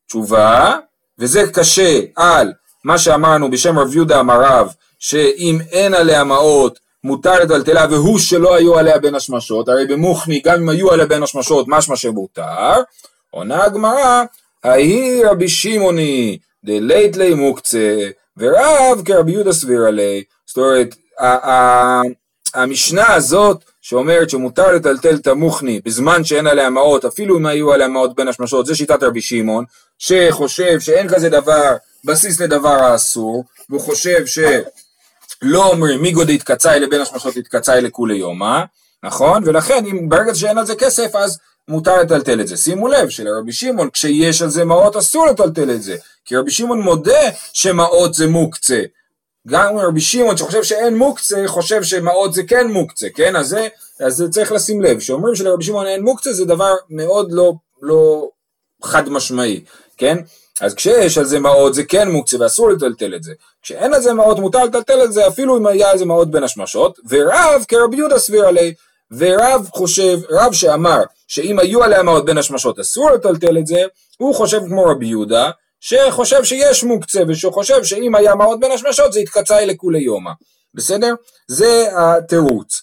תשובה, 0.08 0.78
וזה 1.20 1.44
קשה 1.54 2.00
על 2.16 2.54
מה 2.84 2.98
שאמרנו 2.98 3.52
בשם 3.52 3.80
רב 3.80 3.96
יהודה 3.96 4.20
אמר 4.20 4.42
רב, 4.42 4.74
שאם 5.00 5.58
אין 5.72 5.94
עליה 5.94 6.24
מעות 6.24 6.80
מותר 7.06 7.40
לטלטלה 7.40 7.86
והוא 7.90 8.20
שלא 8.20 8.56
היו 8.56 8.78
עליה 8.78 9.00
בין 9.00 9.16
השמשות, 9.16 9.70
הרי 9.70 9.86
במוכני 9.86 10.42
גם 10.46 10.56
אם 10.56 10.70
היו 10.70 10.92
עליה 10.92 11.06
בין 11.06 11.24
השמשות 11.24 11.66
משמע 11.70 11.96
שמותר, 11.96 12.82
עונה 13.32 13.64
הגמרא, 13.64 14.24
ההיא 14.64 15.26
רבי 15.26 15.50
שמעוני 15.50 16.38
דלית 16.64 17.18
לי 17.18 17.34
מוקצה 17.34 18.10
ורב 18.38 19.02
כרבי 19.06 19.32
יהודה 19.32 19.54
סביר 19.54 19.82
עלי, 19.82 20.24
זאת 20.46 20.58
אומרת 20.58 20.96
המשנה 22.54 23.14
הזאת 23.14 23.64
שאומרת 23.82 24.30
שמותר 24.30 24.72
לטלטל 24.72 25.16
את 25.16 25.28
המוכני 25.28 25.82
בזמן 25.86 26.24
שאין 26.24 26.48
עליה 26.48 26.70
מעות, 26.70 27.06
אפילו 27.06 27.38
אם 27.38 27.46
היו 27.46 27.74
עליה 27.74 27.88
מעות 27.88 28.16
בין 28.16 28.28
השמשות, 28.28 28.66
זה 28.66 28.76
שיטת 28.76 29.04
רבי 29.04 29.22
שמעון, 29.22 29.66
שחושב 30.00 30.80
שאין 30.80 31.10
כזה 31.10 31.30
דבר, 31.30 31.76
בסיס 32.04 32.42
לדבר 32.42 32.84
האסור, 32.84 33.44
והוא 33.70 33.82
חושב 33.82 34.26
שלא 35.44 35.66
אומרים 35.66 36.02
מי 36.02 36.12
גודית 36.12 36.44
קצאי 36.44 36.80
לבין 36.80 37.02
השמשות 37.02 37.38
התקצאי 37.38 37.82
לכולי 37.82 38.16
יומא, 38.16 38.64
נכון? 39.04 39.44
ולכן 39.46 39.86
אם 39.86 40.10
ברגע 40.10 40.36
שאין 40.36 40.58
על 40.58 40.66
זה 40.66 40.76
כסף 40.76 41.16
אז 41.16 41.40
מותר 41.68 42.02
לטלטל 42.02 42.42
את 42.42 42.48
זה. 42.48 42.58
שימו 42.58 42.88
לב 42.88 43.10
שלרבי 43.10 43.52
שמעון 43.52 43.90
כשיש 43.90 44.42
על 44.42 44.50
זה 44.50 44.66
מעות 44.66 44.96
אסור 44.96 45.28
לטלטל 45.28 45.72
את 45.72 45.84
זה, 45.84 45.96
כי 46.26 46.36
רבי 46.36 46.52
שמעון 46.52 46.82
מודה 46.82 47.30
שמעות 47.54 48.14
זה 48.14 48.28
מוקצה, 48.28 48.82
גם 49.48 49.78
רבי 49.78 50.02
שמעון 50.02 50.38
שחושב 50.38 50.64
שאין 50.64 50.98
מוקצה, 50.98 51.44
חושב 51.48 51.84
שמעות 51.84 52.34
זה 52.34 52.44
כן 52.44 52.68
מוקצה, 52.68 53.08
כן? 53.16 53.36
אז 53.36 53.48
זה, 53.48 53.68
אז 54.00 54.16
זה 54.16 54.30
צריך 54.30 54.52
לשים 54.52 54.82
לב, 54.82 55.00
שאומרים 55.00 55.36
שלרבי 55.36 55.64
שמעון 55.64 55.88
אין 55.88 56.04
מוקצה 56.04 56.34
זה 56.34 56.46
דבר 56.46 56.74
מאוד 56.90 57.32
לא, 57.32 57.54
לא 57.82 58.30
חד 58.84 59.10
משמעי, 59.10 59.64
כן? 59.98 60.18
אז 60.62 60.74
כשיש 60.74 61.18
על 61.18 61.26
זה 61.26 61.40
מעות 61.40 61.74
זה 61.74 61.84
כן 61.84 62.12
מוקצה 62.12 62.38
ואסור 62.40 62.70
לטלטל 62.70 63.16
את 63.16 63.24
זה. 63.24 63.34
כשאין 63.62 63.94
על 63.94 64.02
זה 64.02 64.14
מעות 64.14 64.40
מותר 64.40 64.64
לטלטל 64.64 65.04
את 65.04 65.14
זה 65.14 65.28
אפילו 65.28 65.58
אם 65.58 65.68
היה 65.68 65.92
על 65.92 65.98
זה 65.98 66.06
מעות 66.06 66.32
בין 66.32 66.44
השמשות, 66.44 67.00
ורב 67.10 67.66
כרבי 67.68 67.98
יהודה 67.98 68.20
סביר 68.20 68.48
עלי, 68.48 68.74
ורב 69.12 69.68
חושב, 69.72 70.20
רב 70.30 70.54
שאמר 70.54 71.02
שאם 71.28 71.60
היו 71.60 71.84
עליה 71.84 72.04
מעות 72.04 72.26
בין 72.26 72.38
השמשות 72.38 72.80
אסור 72.80 73.12
לטלטל 73.12 73.58
את 73.58 73.68
זה, 73.68 73.82
הוא 74.18 74.36
חושב 74.36 74.60
כמו 74.68 74.86
רבי 74.86 75.06
יהודה, 75.06 75.52
שחושב 75.80 76.44
שיש 76.44 76.84
מוקצה 76.84 77.22
ושחושב 77.28 77.84
שאם 77.84 78.16
היה 78.16 78.36
מעות 78.36 78.60
בין 78.60 78.72
השמשות 78.72 79.14
זה 79.14 79.20
יתקצאי 79.20 79.66
לכולי 79.66 80.00
יומא, 80.00 80.32
בסדר? 80.74 81.14
זה 81.48 81.88
התירוץ. 81.98 82.82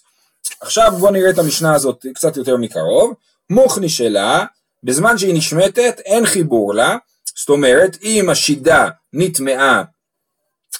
עכשיו 0.61 0.91
בואו 0.99 1.11
נראה 1.11 1.29
את 1.29 1.39
המשנה 1.39 1.75
הזאת 1.75 2.05
קצת 2.13 2.37
יותר 2.37 2.57
מקרוב. 2.57 3.13
מוכני 3.49 3.89
שלה, 3.89 4.45
בזמן 4.83 5.17
שהיא 5.17 5.33
נשמטת 5.35 6.01
אין 6.05 6.25
חיבור 6.25 6.73
לה, 6.73 6.97
זאת 7.35 7.49
אומרת 7.49 7.97
אם 8.03 8.29
השידה 8.29 8.89
נטמעה 9.13 9.83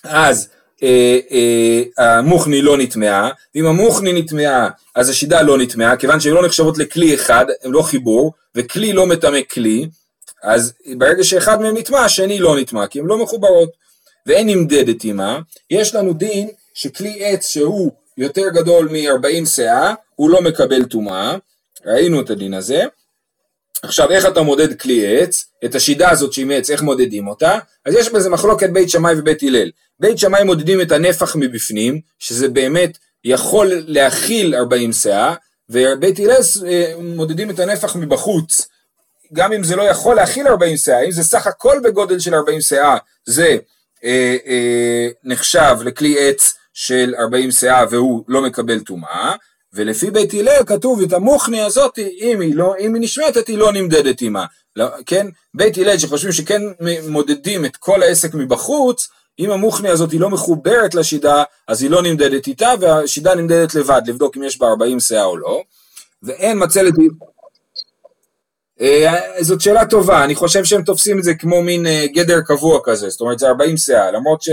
אז 0.03 0.49
אה, 0.83 1.19
אה, 1.31 2.17
המוכני 2.17 2.61
לא 2.61 2.77
נטמעה, 2.77 3.29
ואם 3.55 3.65
המוכני 3.65 4.21
נטמעה 4.21 4.69
אז 4.95 5.09
השידה 5.09 5.41
לא 5.41 5.57
נטמעה, 5.57 5.97
כיוון 5.97 6.19
שהן 6.19 6.33
לא 6.33 6.45
נחשבות 6.45 6.77
לכלי 6.77 7.15
אחד, 7.15 7.45
הן 7.63 7.71
לא 7.71 7.81
חיבור, 7.81 8.33
וכלי 8.55 8.93
לא 8.93 9.07
מטמא 9.07 9.39
כלי, 9.51 9.87
אז 10.43 10.73
ברגע 10.97 11.23
שאחד 11.23 11.61
מהם 11.61 11.77
נטמע, 11.77 11.99
השני 11.99 12.39
לא 12.39 12.59
נטמע, 12.59 12.87
כי 12.87 12.99
הן 12.99 13.05
לא 13.05 13.17
מחוברות. 13.17 13.69
ואין 14.25 14.49
נמדדת 14.49 15.03
עימה, 15.03 15.39
יש 15.69 15.95
לנו 15.95 16.13
דין 16.13 16.49
שכלי 16.73 17.25
עץ 17.25 17.47
שהוא 17.47 17.91
יותר 18.17 18.49
גדול 18.49 18.89
מ-40 18.91 19.45
סאה, 19.45 19.93
הוא 20.15 20.29
לא 20.29 20.41
מקבל 20.41 20.83
טומאה, 20.83 21.37
ראינו 21.85 22.21
את 22.21 22.29
הדין 22.29 22.53
הזה. 22.53 22.83
עכשיו 23.83 24.11
איך 24.11 24.25
אתה 24.25 24.41
מודד 24.41 24.79
כלי 24.79 25.21
עץ, 25.21 25.45
את 25.65 25.75
השידה 25.75 26.09
הזאת 26.09 26.33
שהיא 26.33 26.45
מעץ, 26.45 26.69
איך 26.69 26.81
מודדים 26.81 27.27
אותה? 27.27 27.59
אז 27.85 27.93
יש 27.93 28.09
בזה 28.09 28.29
מחלוקת 28.29 28.69
בית 28.69 28.89
שמאי 28.89 29.13
ובית 29.17 29.43
הלל. 29.43 29.71
בית 29.99 30.17
שמאי 30.17 30.43
מודדים 30.43 30.81
את 30.81 30.91
הנפח 30.91 31.35
מבפנים, 31.35 32.01
שזה 32.19 32.47
באמת 32.47 32.97
יכול 33.23 33.71
להכיל 33.87 34.55
40 34.55 34.91
סאה, 34.91 35.33
ובית 35.69 36.19
הלל 36.19 36.41
אה, 36.67 36.93
מודדים 36.99 37.49
את 37.49 37.59
הנפח 37.59 37.95
מבחוץ, 37.95 38.67
גם 39.33 39.53
אם 39.53 39.63
זה 39.63 39.75
לא 39.75 39.83
יכול 39.83 40.15
להכיל 40.15 40.47
40 40.47 40.77
סאה, 40.77 41.01
אם 41.01 41.11
זה 41.11 41.23
סך 41.23 41.47
הכל 41.47 41.79
בגודל 41.83 42.19
של 42.19 42.35
40 42.35 42.61
סאה, 42.61 42.97
זה 43.25 43.57
אה, 44.03 44.37
אה, 44.45 45.07
נחשב 45.23 45.75
לכלי 45.85 46.15
עץ 46.19 46.53
של 46.73 47.13
40 47.19 47.51
סאה 47.51 47.83
והוא 47.89 48.23
לא 48.27 48.41
מקבל 48.41 48.79
טומאה, 48.79 49.35
ולפי 49.73 50.11
בית 50.11 50.33
הלל 50.33 50.63
כתוב 50.65 51.01
את 51.01 51.13
המוכני 51.13 51.61
הזאת, 51.61 51.99
אם 51.99 52.41
היא, 52.41 52.55
לא, 52.55 52.73
אם 52.79 52.93
היא 52.93 53.03
נשמטת 53.03 53.47
היא 53.47 53.57
לא 53.57 53.71
נמדדת 53.71 54.21
עימה, 54.21 54.45
כן? 55.05 55.27
בית 55.53 55.77
הלל 55.77 55.97
שחושבים 55.97 56.31
שכן 56.31 56.61
מודדים 57.09 57.65
את 57.65 57.77
כל 57.77 58.03
העסק 58.03 58.33
מבחוץ, 58.33 59.09
אם 59.39 59.51
המוכני 59.51 59.89
הזאת 59.89 60.11
היא 60.11 60.19
לא 60.19 60.29
מחוברת 60.29 60.95
לשידה, 60.95 61.43
אז 61.67 61.81
היא 61.81 61.89
לא 61.89 62.01
נמדדת 62.01 62.47
איתה, 62.47 62.73
והשידה 62.79 63.35
נמדדת 63.35 63.75
לבד, 63.75 64.01
לבדוק 64.07 64.37
אם 64.37 64.43
יש 64.43 64.59
בה 64.59 64.67
40 64.67 64.99
סאה 64.99 65.23
או 65.23 65.37
לא, 65.37 65.63
ואין 66.23 66.63
מצלת... 66.63 66.93
אה, 68.81 69.43
זאת 69.43 69.61
שאלה 69.61 69.85
טובה, 69.85 70.23
אני 70.23 70.35
חושב 70.35 70.63
שהם 70.63 70.81
תופסים 70.83 71.19
את 71.19 71.23
זה 71.23 71.33
כמו 71.33 71.61
מין 71.61 71.87
אה, 71.87 72.05
גדר 72.13 72.41
קבוע 72.41 72.79
כזה, 72.83 73.09
זאת 73.09 73.21
אומרת 73.21 73.39
זה 73.39 73.47
40 73.47 73.77
סאה, 73.77 74.11
למרות 74.11 74.41
ש... 74.41 74.49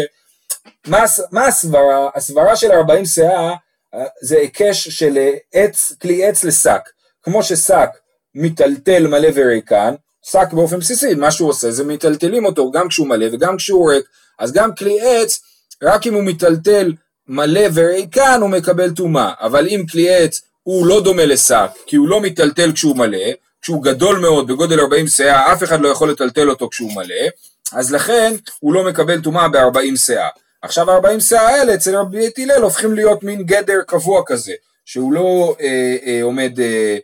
מה, 0.87 1.05
מה 1.33 1.47
הסברה? 1.47 2.11
הסברה 2.15 2.57
של 2.57 2.73
40 2.73 3.05
סאה 3.05 3.55
אה, 3.95 4.05
זה 4.23 4.39
היקש 4.39 4.89
של 4.89 5.19
עץ, 5.53 5.93
כלי 6.03 6.25
עץ 6.25 6.45
לשק, 6.45 6.81
כמו 7.23 7.43
ששק 7.43 7.89
מיטלטל 8.35 9.07
מלא 9.07 9.29
וריקן, 9.35 9.95
שק 10.33 10.49
באופן 10.53 10.79
בסיסי, 10.79 11.15
מה 11.15 11.31
שהוא 11.31 11.49
עושה 11.49 11.71
זה 11.71 11.85
מיטלטלים 11.85 12.45
אותו 12.45 12.71
גם 12.71 12.89
כשהוא 12.89 13.09
מלא 13.09 13.27
וגם 13.33 13.57
כשהוא 13.57 13.91
ריק, 13.93 14.05
אז 14.39 14.53
גם 14.53 14.75
כלי 14.75 15.01
עץ, 15.01 15.41
רק 15.83 16.07
אם 16.07 16.15
הוא 16.15 16.23
מיטלטל 16.23 16.93
מלא 17.29 17.61
וריקן 17.75 18.39
הוא 18.41 18.51
מקבל 18.51 18.91
טומאה, 18.91 19.33
אבל 19.41 19.67
אם 19.69 19.85
כלי 19.93 20.15
עץ 20.15 20.41
הוא 20.63 20.87
לא 20.87 21.01
דומה 21.01 21.27
לשק, 21.27 21.71
כי 21.87 21.97
הוא 21.97 22.09
לא 22.09 22.21
מיטלטל 22.21 22.73
כשהוא 22.73 22.97
מלא, 22.97 23.29
כשהוא 23.63 23.83
גדול 23.83 24.19
מאוד, 24.19 24.47
בגודל 24.47 24.81
40 24.81 25.07
סאה, 25.07 25.53
אף 25.53 25.63
אחד 25.63 25.81
לא 25.81 25.89
יכול 25.89 26.11
לטלטל 26.11 26.51
אותו 26.51 26.69
כשהוא 26.69 26.93
מלא, 26.95 27.25
אז 27.73 27.93
לכן 27.93 28.35
הוא 28.61 28.75
לא 28.75 28.85
מקבל 28.85 29.21
טומאה 29.21 29.49
ב-40 29.49 29.97
סאה. 29.97 30.29
עכשיו 30.63 30.91
ה-40 30.91 31.21
סאה 31.21 31.49
האלה 31.49 31.75
אצל 31.75 31.97
רבי 31.97 32.19
בית 32.19 32.39
הלל 32.39 32.63
הופכים 32.63 32.95
להיות 32.95 33.23
מין 33.23 33.43
גדר 33.43 33.81
קבוע 33.87 34.23
כזה, 34.27 34.53
שהוא 34.85 35.13
לא 35.13 35.57
אה, 35.61 35.97
אה, 36.07 36.23
עומד, 36.23 36.61
אה, 36.61 36.97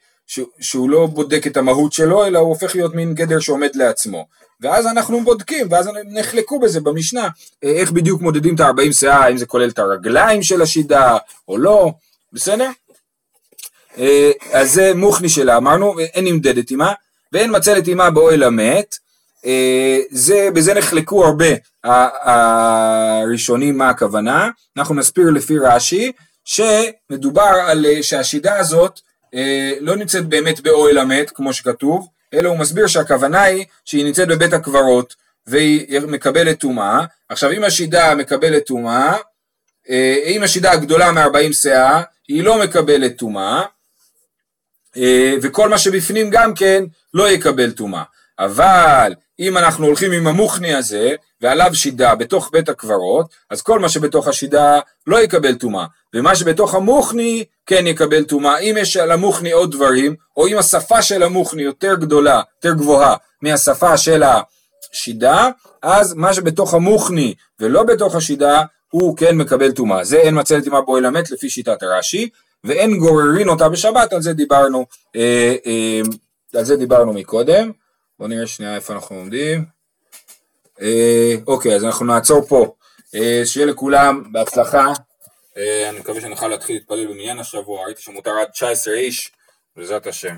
שהוא 0.60 0.90
לא 0.90 1.06
בודק 1.06 1.46
את 1.46 1.56
המהות 1.56 1.92
שלו, 1.92 2.26
אלא 2.26 2.38
הוא 2.38 2.48
הופך 2.48 2.74
להיות 2.74 2.94
מין 2.94 3.14
גדר 3.14 3.40
שעומד 3.40 3.70
לעצמו. 3.74 4.26
ואז 4.60 4.86
אנחנו 4.86 5.24
בודקים, 5.24 5.66
ואז 5.70 5.90
נחלקו 6.04 6.60
בזה 6.60 6.80
במשנה, 6.80 7.28
אה, 7.64 7.70
איך 7.70 7.92
בדיוק 7.92 8.20
מודדים 8.20 8.54
את 8.54 8.60
ה-40 8.60 8.92
סאה, 8.92 9.16
האם 9.16 9.36
זה 9.36 9.46
כולל 9.46 9.68
את 9.68 9.78
הרגליים 9.78 10.42
של 10.42 10.62
השידה 10.62 11.16
או 11.48 11.58
לא, 11.58 11.92
בסדר? 12.32 12.70
אה, 13.98 14.30
אז 14.52 14.72
זה 14.72 14.94
מוכני 14.94 15.28
שלה, 15.28 15.56
אמרנו, 15.56 15.98
אין 16.00 16.24
נמדדת 16.24 16.70
עימה, 16.70 16.92
ואין 17.32 17.56
מצלת 17.56 17.86
עימה 17.86 18.10
באוהל 18.10 18.42
המת, 18.42 18.96
אה, 19.46 20.00
זה, 20.10 20.48
בזה 20.54 20.74
נחלקו 20.74 21.24
הרבה 21.24 21.46
הראשונים 22.22 23.78
מה 23.78 23.88
הכוונה, 23.88 24.50
אנחנו 24.76 24.94
נסביר 24.94 25.30
לפי 25.30 25.58
רש"י, 25.58 26.12
שמדובר 26.44 27.54
על 27.66 27.86
שהשידה 28.02 28.58
הזאת 28.58 29.00
לא 29.80 29.96
נמצאת 29.96 30.26
באמת 30.26 30.60
באוהל 30.60 30.98
המת, 30.98 31.30
כמו 31.30 31.52
שכתוב, 31.52 32.08
אלא 32.34 32.48
הוא 32.48 32.58
מסביר 32.58 32.86
שהכוונה 32.86 33.42
היא 33.42 33.64
שהיא 33.84 34.04
נמצאת 34.04 34.28
בבית 34.28 34.52
הקברות 34.52 35.14
והיא 35.46 36.00
מקבלת 36.00 36.60
טומאה. 36.60 37.04
עכשיו 37.28 37.52
אם 37.52 37.64
השידה 37.64 38.14
מקבלת 38.14 38.66
טומאה, 38.66 39.16
אם 40.26 40.40
השידה 40.42 40.72
הגדולה 40.72 41.12
מ-40 41.12 41.52
סאה, 41.52 42.02
היא 42.28 42.44
לא 42.44 42.58
מקבלת 42.62 43.16
טומאה, 43.18 43.62
אה, 44.96 45.34
וכל 45.42 45.68
מה 45.68 45.78
שבפנים 45.78 46.30
גם 46.30 46.54
כן 46.54 46.84
לא 47.14 47.30
יקבל 47.30 47.70
טומאה. 47.70 48.02
אבל 48.38 49.14
אם 49.40 49.58
אנחנו 49.58 49.86
הולכים 49.86 50.12
עם 50.12 50.26
המוכני 50.26 50.74
הזה 50.74 51.14
ועליו 51.40 51.74
שידה 51.74 52.14
בתוך 52.14 52.50
בית 52.52 52.68
הקברות, 52.68 53.26
אז 53.50 53.62
כל 53.62 53.78
מה 53.78 53.88
שבתוך 53.88 54.28
השידה 54.28 54.80
לא 55.06 55.22
יקבל 55.22 55.54
טומאה, 55.54 55.86
ומה 56.14 56.36
שבתוך 56.36 56.74
המוכני 56.74 57.44
כן 57.66 57.86
יקבל 57.86 58.24
טומאה. 58.24 58.58
אם 58.58 58.76
יש 58.78 58.96
על 58.96 59.10
המוכני 59.10 59.52
עוד 59.52 59.72
דברים, 59.72 60.14
או 60.36 60.46
אם 60.46 60.58
השפה 60.58 61.02
של 61.02 61.22
המוכני 61.22 61.62
יותר 61.62 61.94
גדולה, 61.94 62.42
יותר 62.56 62.78
גבוהה 62.78 63.14
מהשפה 63.42 63.96
של 63.96 64.22
השידה, 64.92 65.50
אז 65.82 66.14
מה 66.14 66.34
שבתוך 66.34 66.74
המוכני 66.74 67.34
ולא 67.60 67.82
בתוך 67.82 68.14
השידה, 68.14 68.62
הוא 68.90 69.16
כן 69.16 69.36
מקבל 69.36 69.72
טומאה. 69.72 70.04
זה 70.04 70.16
אין 70.16 70.40
מצלת 70.40 70.64
טומאה 70.64 70.80
בו 70.80 70.98
אל 70.98 71.04
המת 71.04 71.30
לפי 71.30 71.50
שיטת 71.50 71.82
הרש"י. 71.82 72.28
ואין 72.64 72.98
גוררין 72.98 73.48
אותה 73.48 73.68
בשבת, 73.68 74.12
על 74.12 74.22
זה 74.22 74.32
דיברנו, 74.32 74.86
אה, 75.16 75.54
אה, 75.66 76.00
על 76.54 76.64
זה 76.64 76.76
דיברנו 76.76 77.12
מקודם. 77.12 77.70
בואו 78.18 78.28
נראה 78.28 78.46
שנייה 78.46 78.74
איפה 78.74 78.92
אנחנו 78.92 79.16
עומדים. 79.16 79.64
אה, 80.80 81.34
אוקיי, 81.46 81.74
אז 81.74 81.84
אנחנו 81.84 82.06
נעצור 82.06 82.46
פה. 82.48 82.74
אה, 83.14 83.42
שיהיה 83.44 83.66
לכולם 83.66 84.32
בהצלחה. 84.32 84.86
אה, 85.56 85.88
אני 85.88 85.98
מקווה 85.98 86.20
שנוכל 86.20 86.48
להתחיל 86.48 86.76
להתפלל 86.76 87.06
במניין 87.06 87.38
השבוע, 87.38 87.84
ראיתי 87.84 88.02
שמותר 88.02 88.30
עד 88.30 88.48
19 88.48 88.94
איש, 88.94 89.32
בעזרת 89.76 90.06
השם. 90.06 90.36